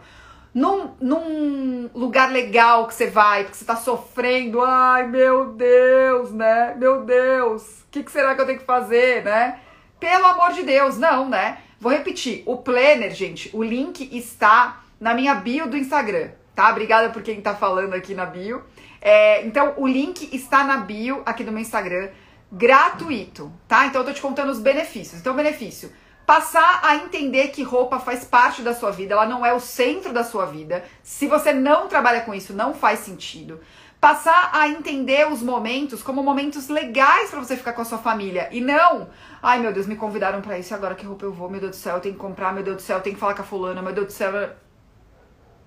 num, 0.55 0.95
num 1.01 1.91
lugar 1.95 2.31
legal 2.31 2.87
que 2.87 2.95
você 2.95 3.07
vai, 3.07 3.45
porque 3.45 3.57
você 3.57 3.65
tá 3.65 3.77
sofrendo. 3.77 4.63
Ai, 4.63 5.07
meu 5.07 5.53
Deus, 5.53 6.33
né? 6.33 6.75
Meu 6.77 7.03
Deus, 7.05 7.63
o 7.63 7.85
que, 7.91 8.03
que 8.03 8.11
será 8.11 8.35
que 8.35 8.41
eu 8.41 8.47
tenho 8.47 8.59
que 8.59 8.65
fazer, 8.65 9.25
né? 9.25 9.61
Pelo 10.01 10.27
amor 10.27 10.53
de 10.53 10.63
Deus, 10.63 10.97
não, 10.99 11.29
né? 11.29 11.59
Vou 11.81 11.93
repetir, 11.93 12.43
o 12.45 12.57
planner, 12.57 13.15
gente, 13.15 13.51
o 13.53 13.63
link 13.63 14.09
está 14.17 14.81
na 15.01 15.15
minha 15.15 15.35
bio 15.35 15.69
do 15.69 15.77
Instagram, 15.77 16.31
tá? 16.55 16.71
Obrigada 16.71 17.11
por 17.11 17.23
quem 17.23 17.41
tá 17.41 17.55
falando 17.55 17.95
aqui 17.95 18.15
na 18.15 18.27
bio. 18.27 18.65
É, 19.01 19.47
então, 19.47 19.75
o 19.77 19.87
link 19.87 20.29
está 20.35 20.65
na 20.65 20.79
bio 20.79 21.23
aqui 21.25 21.45
do 21.45 21.53
meu 21.53 21.61
Instagram. 21.61 22.09
Gratuito, 22.51 23.53
tá? 23.67 23.87
Então 23.87 24.01
eu 24.01 24.07
tô 24.07 24.13
te 24.13 24.21
contando 24.21 24.51
os 24.51 24.61
benefícios. 24.61 25.21
Então, 25.21 25.35
benefício: 25.35 25.93
passar 26.27 26.81
a 26.83 26.97
entender 26.97 27.49
que 27.49 27.63
roupa 27.63 27.99
faz 27.99 28.25
parte 28.25 28.63
da 28.63 28.75
sua 28.75 28.91
vida, 28.91 29.15
ela 29.15 29.27
não 29.27 29.45
é 29.45 29.53
o 29.53 29.61
centro 29.61 30.13
da 30.13 30.25
sua 30.25 30.47
vida. 30.47 30.85
Se 31.03 31.27
você 31.27 31.53
não 31.53 31.89
trabalha 31.89 32.23
com 32.23 32.35
isso, 32.35 32.53
não 32.53 32.75
faz 32.75 33.01
sentido. 33.01 33.61
Passar 34.01 34.51
a 34.53 34.69
entender 34.69 35.27
os 35.29 35.43
momentos 35.43 36.05
como 36.05 36.23
momentos 36.23 36.69
legais 36.69 37.31
para 37.31 37.41
você 37.41 37.57
ficar 37.57 37.73
com 37.73 37.83
a 37.83 37.85
sua 37.85 37.99
família 37.99 38.49
e 38.53 38.61
não, 38.61 39.11
ai 39.43 39.59
meu 39.59 39.73
Deus, 39.73 39.89
me 39.89 39.97
convidaram 39.97 40.41
para 40.41 40.57
isso, 40.57 40.73
agora 40.73 40.95
que 40.95 41.05
roupa 41.05 41.25
eu 41.25 41.33
vou, 41.33 41.51
meu 41.51 41.59
Deus 41.59 41.73
do 41.73 41.77
céu, 41.77 41.97
eu 41.97 42.01
tenho 42.01 42.15
que 42.15 42.21
comprar, 42.21 42.55
meu 42.55 42.63
Deus 42.63 42.77
do 42.77 42.83
céu, 42.83 42.99
eu 42.99 43.03
tenho 43.03 43.17
que 43.17 43.21
falar 43.21 43.35
com 43.35 43.43
a 43.43 43.45
fulana, 43.45 43.83
meu 43.83 43.93
Deus 43.93 44.07
do 44.07 44.13
céu. 44.13 44.51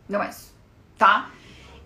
Não 0.08 0.24
é 0.24 0.30
isso, 0.30 0.56
tá? 0.98 1.30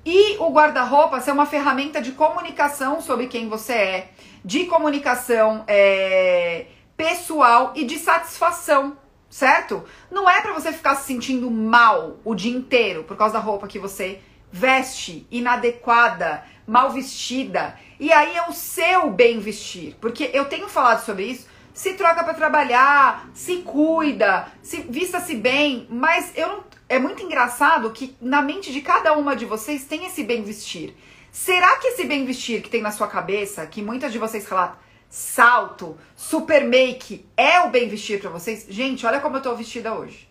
E 0.06 0.38
o 0.38 0.52
guarda-roupa 0.52 1.20
ser 1.20 1.32
uma 1.32 1.48
ferramenta 1.48 2.00
de 2.00 2.12
comunicação 2.12 3.02
sobre 3.02 3.26
quem 3.26 3.50
você 3.50 3.74
é, 3.74 4.12
de 4.46 4.66
comunicação 4.66 5.64
é, 5.68 6.68
pessoal 6.96 7.74
e 7.76 7.84
de 7.84 7.98
satisfação, 7.98 8.96
certo? 9.28 9.84
Não 10.12 10.30
é 10.30 10.40
para 10.40 10.54
você 10.54 10.72
ficar 10.72 10.94
se 10.94 11.08
sentindo 11.08 11.50
mal 11.50 12.18
o 12.24 12.36
dia 12.36 12.56
inteiro 12.56 13.04
por 13.04 13.18
causa 13.18 13.34
da 13.34 13.40
roupa 13.40 13.68
que 13.68 13.80
você 13.80 14.20
veste, 14.52 15.26
inadequada, 15.32 16.44
mal 16.68 16.92
vestida. 16.92 17.76
E 18.00 18.14
aí 18.14 18.38
é 18.38 18.48
o 18.48 18.54
seu 18.54 19.10
bem 19.10 19.40
vestir, 19.40 19.98
porque 20.00 20.30
eu 20.32 20.46
tenho 20.46 20.70
falado 20.70 21.04
sobre 21.04 21.26
isso. 21.26 21.48
Se 21.74 21.96
troca 21.96 22.24
para 22.24 22.36
trabalhar, 22.36 23.28
se 23.34 23.58
cuida, 23.58 24.48
se 24.62 24.78
vista-se 24.82 25.36
bem, 25.36 25.88
mas 25.90 26.32
eu 26.36 26.48
não, 26.48 26.64
é 26.88 27.00
muito 27.00 27.24
engraçado 27.24 27.90
que 27.90 28.16
na 28.22 28.44
mente 28.44 28.72
de 28.72 28.80
cada 28.80 29.14
uma 29.18 29.36
de 29.36 29.44
vocês 29.44 29.86
tem 29.86 30.06
esse 30.06 30.24
bem 30.24 30.44
vestir. 30.44 30.96
Será 31.36 31.76
que 31.80 31.88
esse 31.88 32.06
bem 32.06 32.24
vestir 32.24 32.62
que 32.62 32.70
tem 32.70 32.82
na 32.82 32.92
sua 32.92 33.10
cabeça, 33.10 33.68
que 33.68 33.82
muitas 33.82 34.14
de 34.14 34.18
vocês 34.18 34.48
relatam, 34.48 34.78
salto, 35.10 35.98
super 36.16 36.64
make, 36.64 37.26
é 37.36 37.60
o 37.60 37.70
bem 37.70 37.90
vestir 37.90 38.22
para 38.22 38.30
vocês? 38.30 38.66
Gente, 38.70 39.06
olha 39.06 39.20
como 39.20 39.36
eu 39.36 39.42
tô 39.42 39.54
vestida 39.54 39.94
hoje. 39.94 40.30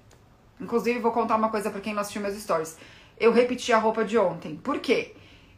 Inclusive, 0.58 1.00
vou 1.00 1.12
contar 1.12 1.36
uma 1.36 1.50
coisa 1.50 1.70
para 1.70 1.82
quem 1.82 1.92
não 1.92 2.00
assistiu 2.00 2.22
meus 2.22 2.40
stories. 2.40 2.78
Eu 3.20 3.32
repeti 3.32 3.70
a 3.70 3.76
roupa 3.76 4.02
de 4.02 4.16
ontem. 4.16 4.56
Por 4.56 4.78
quê? 4.78 5.14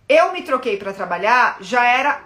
Eu 0.09 0.33
me 0.33 0.43
troquei 0.43 0.79
para 0.79 0.93
trabalhar, 0.93 1.59
já 1.61 1.87
era 1.87 2.25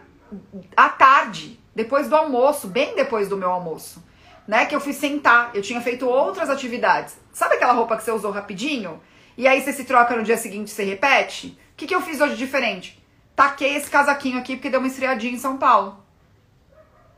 à 0.75 0.89
tarde, 0.89 1.61
depois 1.75 2.09
do 2.09 2.17
almoço, 2.17 2.69
bem 2.69 2.95
depois 2.95 3.29
do 3.29 3.37
meu 3.37 3.51
almoço 3.51 4.03
né? 4.49 4.65
Que 4.65 4.75
eu 4.75 4.81
fui 4.81 4.95
sentar, 4.95 5.51
eu 5.55 5.61
tinha 5.61 5.81
feito 5.83 6.09
outras 6.09 6.49
atividades. 6.49 7.17
Sabe 7.33 7.57
aquela 7.57 7.75
roupa 7.75 7.97
que 7.99 8.03
você 8.03 8.11
usou 8.11 8.31
rapidinho? 8.31 9.01
E 9.37 9.47
aí 9.47 9.61
você 9.61 9.73
se 9.73 9.85
troca 9.85 10.17
no 10.17 10.25
dia 10.25 10.37
seguinte 10.37 10.69
e 10.69 10.71
você 10.71 10.85
repete? 10.85 11.59
O 11.73 11.77
que, 11.77 11.87
que 11.87 11.95
eu 11.95 12.01
fiz 12.01 12.21
hoje 12.21 12.35
diferente? 12.35 13.00
Taquei 13.41 13.75
esse 13.75 13.89
casaquinho 13.89 14.39
aqui 14.39 14.55
porque 14.55 14.69
deu 14.69 14.81
uma 14.81 14.87
esfriadinha 14.87 15.33
em 15.33 15.39
São 15.39 15.57
Paulo. 15.57 15.97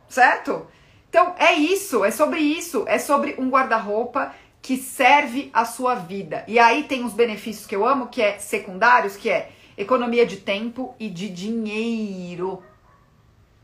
Certo? 0.09 0.69
Então 1.11 1.35
é 1.37 1.53
isso, 1.53 2.05
é 2.05 2.13
sobre 2.13 2.39
isso, 2.39 2.85
é 2.87 2.97
sobre 2.97 3.35
um 3.39 3.51
guarda-roupa 3.51 4.33
que 4.63 4.77
serve 4.77 5.51
a 5.53 5.65
sua 5.65 5.97
vida. 5.97 6.45
E 6.47 6.61
aí 6.61 6.85
tem 6.85 7.05
os 7.05 7.13
benefícios 7.13 7.67
que 7.67 7.75
eu 7.75 7.85
amo, 7.85 8.07
que 8.07 8.23
é 8.23 8.39
secundários, 8.39 9.17
que 9.17 9.29
é 9.29 9.51
economia 9.77 10.25
de 10.25 10.37
tempo 10.37 10.95
e 10.97 11.09
de 11.09 11.29
dinheiro. 11.29 12.63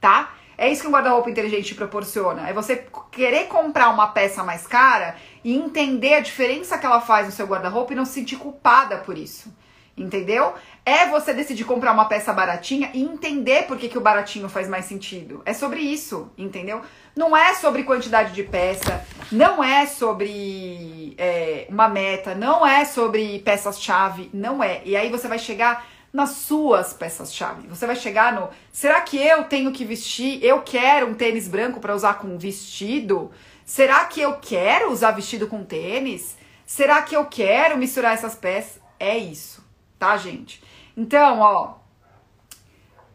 Tá? 0.01 0.35
É 0.57 0.69
isso 0.69 0.83
que 0.83 0.89
um 0.89 0.93
guarda-roupa 0.93 1.31
inteligente 1.31 1.77
proporciona. 1.77 2.49
É 2.49 2.53
você 2.53 2.89
querer 3.13 3.47
comprar 3.47 3.89
uma 3.91 4.09
peça 4.09 4.43
mais 4.43 4.67
cara 4.67 5.15
e 5.45 5.55
entender 5.55 6.15
a 6.15 6.21
diferença 6.21 6.77
que 6.77 6.85
ela 6.85 7.01
faz 7.01 7.27
no 7.27 7.33
seu 7.33 7.47
guarda-roupa 7.47 7.93
e 7.93 7.97
não 7.97 8.05
se 8.05 8.15
sentir 8.15 8.35
culpada 8.35 8.97
por 8.97 9.17
isso. 9.17 9.49
Entendeu? 9.99 10.55
É 10.87 11.07
você 11.07 11.35
decidir 11.35 11.65
comprar 11.65 11.93
uma 11.93 12.07
peça 12.07 12.33
baratinha 12.33 12.91
e 12.95 13.03
entender 13.03 13.65
por 13.67 13.77
que, 13.77 13.89
que 13.89 13.99
o 13.99 14.01
baratinho 14.01 14.49
faz 14.49 14.69
mais 14.69 14.85
sentido. 14.85 15.43
É 15.45 15.53
sobre 15.53 15.81
isso, 15.81 16.31
entendeu? 16.39 16.81
Não 17.17 17.37
é 17.37 17.53
sobre 17.55 17.83
quantidade 17.83 18.33
de 18.33 18.43
peça, 18.43 19.05
não 19.31 19.63
é 19.63 19.87
sobre 19.87 21.15
é, 21.19 21.67
uma 21.69 21.89
meta, 21.89 22.35
não 22.35 22.67
é 22.67 22.85
sobre 22.85 23.41
peças-chave, 23.41 24.31
não 24.33 24.63
é. 24.63 24.81
E 24.85 24.97
aí 24.97 25.11
você 25.11 25.27
vai 25.29 25.39
chegar 25.39 25.85
nas 26.13 26.31
suas 26.31 26.93
peças-chave. 26.93 27.69
Você 27.69 27.87
vai 27.87 27.97
chegar 27.97 28.33
no: 28.33 28.49
será 28.73 29.01
que 29.01 29.19
eu 29.19 29.45
tenho 29.45 29.73
que 29.73 29.85
vestir? 29.85 30.43
Eu 30.43 30.63
quero 30.63 31.09
um 31.09 31.15
tênis 31.15 31.49
branco 31.49 31.81
para 31.81 31.95
usar 31.95 32.15
com 32.15 32.39
vestido? 32.39 33.31
Será 33.65 34.05
que 34.07 34.21
eu 34.21 34.39
quero 34.41 34.91
usar 34.91 35.11
vestido 35.11 35.47
com 35.47 35.63
tênis? 35.63 36.37
Será 36.65 37.03
que 37.03 37.15
eu 37.15 37.27
quero 37.27 37.77
misturar 37.77 38.15
essas 38.15 38.35
peças? 38.35 38.81
É 39.01 39.17
isso, 39.17 39.65
tá, 39.99 40.17
gente? 40.17 40.63
Então, 40.97 41.41
ó, 41.41 41.75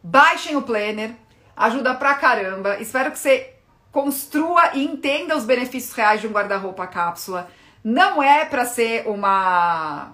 baixem 0.02 0.56
o 0.56 0.62
planner, 0.62 1.16
ajuda 1.56 1.94
pra 1.96 2.16
caramba. 2.16 2.80
Espero 2.80 3.12
que 3.12 3.20
você 3.20 3.54
construa 3.92 4.72
e 4.74 4.84
entenda 4.84 5.38
os 5.38 5.46
benefícios 5.46 5.94
reais 5.94 6.22
de 6.22 6.28
um 6.28 6.32
guarda-roupa 6.32 6.88
cápsula. 6.88 7.50
Não 7.84 8.22
é 8.22 8.46
para 8.46 8.66
ser 8.66 9.08
uma 9.08 10.14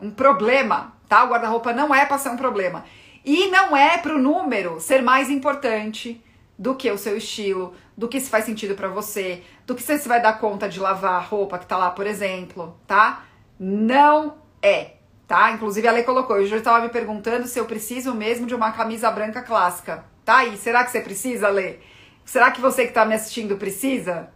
um 0.00 0.10
problema 0.10 0.92
tá? 1.12 1.24
O 1.24 1.28
guarda-roupa 1.28 1.74
não 1.74 1.94
é 1.94 2.06
para 2.06 2.16
ser 2.16 2.30
um 2.30 2.38
problema. 2.38 2.86
E 3.22 3.48
não 3.48 3.76
é 3.76 3.98
para 3.98 4.14
o 4.14 4.18
número 4.18 4.80
ser 4.80 5.02
mais 5.02 5.28
importante 5.28 6.24
do 6.58 6.74
que 6.74 6.90
o 6.90 6.96
seu 6.96 7.18
estilo, 7.18 7.74
do 7.94 8.08
que 8.08 8.18
se 8.18 8.30
faz 8.30 8.46
sentido 8.46 8.74
para 8.74 8.88
você, 8.88 9.42
do 9.66 9.74
que 9.74 9.82
você 9.82 9.98
vai 10.08 10.22
dar 10.22 10.38
conta 10.38 10.66
de 10.70 10.80
lavar 10.80 11.16
a 11.16 11.20
roupa 11.20 11.58
que 11.58 11.66
tá 11.66 11.76
lá, 11.76 11.90
por 11.90 12.06
exemplo, 12.06 12.80
tá? 12.86 13.24
Não 13.60 14.38
é, 14.62 14.92
tá? 15.26 15.50
Inclusive 15.52 15.86
a 15.88 15.92
Lei 15.92 16.02
colocou, 16.02 16.36
eu 16.36 16.46
já 16.46 16.56
estava 16.56 16.84
me 16.84 16.90
perguntando 16.90 17.46
se 17.46 17.58
eu 17.58 17.64
preciso 17.64 18.14
mesmo 18.14 18.46
de 18.46 18.54
uma 18.54 18.72
camisa 18.72 19.10
branca 19.10 19.42
clássica. 19.42 20.04
Tá 20.24 20.38
aí, 20.38 20.56
será 20.56 20.84
que 20.84 20.90
você 20.90 21.00
precisa, 21.00 21.48
Lê? 21.48 21.76
Será 22.24 22.50
que 22.50 22.60
você 22.60 22.86
que 22.86 22.92
tá 22.92 23.04
me 23.04 23.14
assistindo 23.14 23.56
precisa? 23.56 24.30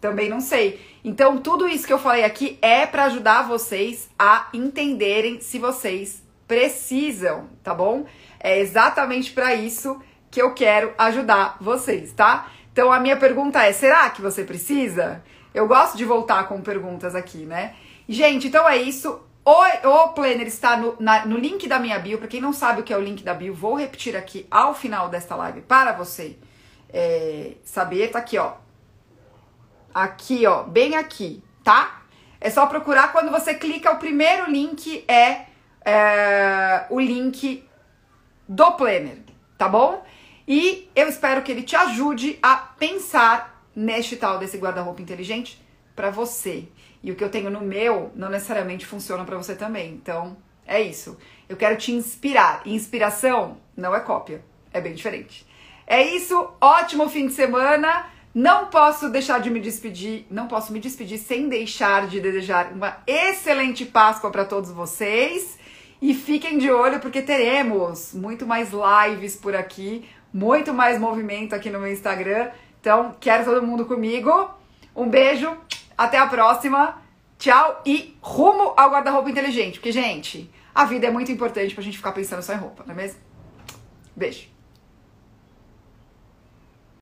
Também 0.00 0.28
não 0.28 0.40
sei. 0.40 0.80
Então, 1.04 1.38
tudo 1.38 1.68
isso 1.68 1.86
que 1.86 1.92
eu 1.92 1.98
falei 1.98 2.24
aqui 2.24 2.58
é 2.60 2.86
para 2.86 3.04
ajudar 3.04 3.42
vocês 3.42 4.08
a 4.18 4.48
entenderem 4.52 5.40
se 5.40 5.58
vocês 5.58 6.22
precisam, 6.48 7.48
tá 7.62 7.74
bom? 7.74 8.06
É 8.40 8.58
exatamente 8.58 9.32
para 9.32 9.54
isso 9.54 10.00
que 10.30 10.40
eu 10.40 10.54
quero 10.54 10.92
ajudar 10.98 11.56
vocês, 11.60 12.12
tá? 12.12 12.50
Então, 12.72 12.92
a 12.92 13.00
minha 13.00 13.16
pergunta 13.16 13.62
é: 13.62 13.72
será 13.72 14.10
que 14.10 14.22
você 14.22 14.44
precisa? 14.44 15.22
Eu 15.54 15.66
gosto 15.66 15.96
de 15.96 16.04
voltar 16.04 16.46
com 16.48 16.60
perguntas 16.60 17.14
aqui, 17.14 17.46
né? 17.46 17.74
Gente, 18.08 18.48
então 18.48 18.68
é 18.68 18.76
isso. 18.76 19.20
O, 19.46 19.88
o 19.88 20.08
Planner 20.08 20.48
está 20.48 20.76
no, 20.76 20.96
na, 20.98 21.24
no 21.24 21.38
link 21.38 21.68
da 21.68 21.78
minha 21.78 21.96
bio. 22.00 22.18
Para 22.18 22.26
quem 22.26 22.40
não 22.40 22.52
sabe 22.52 22.80
o 22.80 22.84
que 22.84 22.92
é 22.92 22.96
o 22.98 23.00
link 23.00 23.22
da 23.22 23.32
bio, 23.32 23.54
vou 23.54 23.76
repetir 23.76 24.16
aqui 24.16 24.44
ao 24.50 24.74
final 24.74 25.08
desta 25.08 25.36
live 25.36 25.60
para 25.60 25.92
você 25.92 26.36
é, 26.92 27.52
saber. 27.62 28.10
Tá 28.10 28.18
aqui, 28.18 28.36
ó 28.38 28.54
Aqui, 29.96 30.46
ó, 30.46 30.62
bem 30.64 30.94
aqui, 30.94 31.42
tá? 31.64 32.02
É 32.38 32.50
só 32.50 32.66
procurar. 32.66 33.12
Quando 33.12 33.30
você 33.30 33.54
clica, 33.54 33.90
o 33.92 33.98
primeiro 33.98 34.50
link 34.50 35.02
é, 35.08 35.46
é 35.82 36.84
o 36.90 37.00
link 37.00 37.66
do 38.46 38.72
Planner, 38.72 39.20
tá 39.56 39.66
bom? 39.66 40.04
E 40.46 40.90
eu 40.94 41.08
espero 41.08 41.40
que 41.40 41.50
ele 41.50 41.62
te 41.62 41.74
ajude 41.74 42.38
a 42.42 42.56
pensar 42.56 43.64
neste 43.74 44.16
tal 44.16 44.38
desse 44.38 44.58
guarda-roupa 44.58 45.00
inteligente 45.00 45.58
para 45.94 46.10
você. 46.10 46.68
E 47.06 47.12
o 47.12 47.14
que 47.14 47.22
eu 47.22 47.30
tenho 47.30 47.48
no 47.48 47.60
meu 47.60 48.10
não 48.16 48.28
necessariamente 48.28 48.84
funciona 48.84 49.24
para 49.24 49.36
você 49.36 49.54
também. 49.54 49.92
Então, 49.92 50.36
é 50.66 50.82
isso. 50.82 51.16
Eu 51.48 51.56
quero 51.56 51.76
te 51.76 51.92
inspirar. 51.92 52.62
Inspiração 52.66 53.58
não 53.76 53.94
é 53.94 54.00
cópia, 54.00 54.42
é 54.72 54.80
bem 54.80 54.92
diferente. 54.92 55.46
É 55.86 56.02
isso. 56.02 56.48
Ótimo 56.60 57.08
fim 57.08 57.28
de 57.28 57.32
semana. 57.32 58.06
Não 58.34 58.66
posso 58.66 59.08
deixar 59.08 59.38
de 59.38 59.48
me 59.50 59.60
despedir, 59.60 60.26
não 60.28 60.48
posso 60.48 60.72
me 60.72 60.80
despedir 60.80 61.18
sem 61.18 61.48
deixar 61.48 62.08
de 62.08 62.20
desejar 62.20 62.72
uma 62.72 62.98
excelente 63.06 63.86
Páscoa 63.86 64.28
para 64.32 64.44
todos 64.44 64.72
vocês. 64.72 65.56
E 66.02 66.12
fiquem 66.12 66.58
de 66.58 66.72
olho 66.72 66.98
porque 66.98 67.22
teremos 67.22 68.12
muito 68.14 68.44
mais 68.44 68.70
lives 68.72 69.36
por 69.36 69.54
aqui, 69.54 70.04
muito 70.34 70.74
mais 70.74 70.98
movimento 70.98 71.54
aqui 71.54 71.70
no 71.70 71.78
meu 71.78 71.92
Instagram. 71.92 72.50
Então, 72.80 73.14
quero 73.20 73.44
todo 73.44 73.64
mundo 73.64 73.86
comigo. 73.86 74.50
Um 74.94 75.08
beijo, 75.08 75.56
até 75.96 76.18
a 76.18 76.26
próxima. 76.26 77.02
Tchau 77.38 77.82
e 77.84 78.16
rumo 78.20 78.72
ao 78.76 78.90
guarda-roupa 78.90 79.30
inteligente. 79.30 79.78
Porque, 79.78 79.92
gente, 79.92 80.50
a 80.74 80.84
vida 80.84 81.06
é 81.06 81.10
muito 81.10 81.30
importante 81.30 81.74
pra 81.74 81.84
gente 81.84 81.96
ficar 81.96 82.12
pensando 82.12 82.42
só 82.42 82.54
em 82.54 82.58
roupa, 82.58 82.82
não 82.86 82.94
é 82.94 82.96
mesmo? 82.96 83.20
Beijo. 84.14 84.55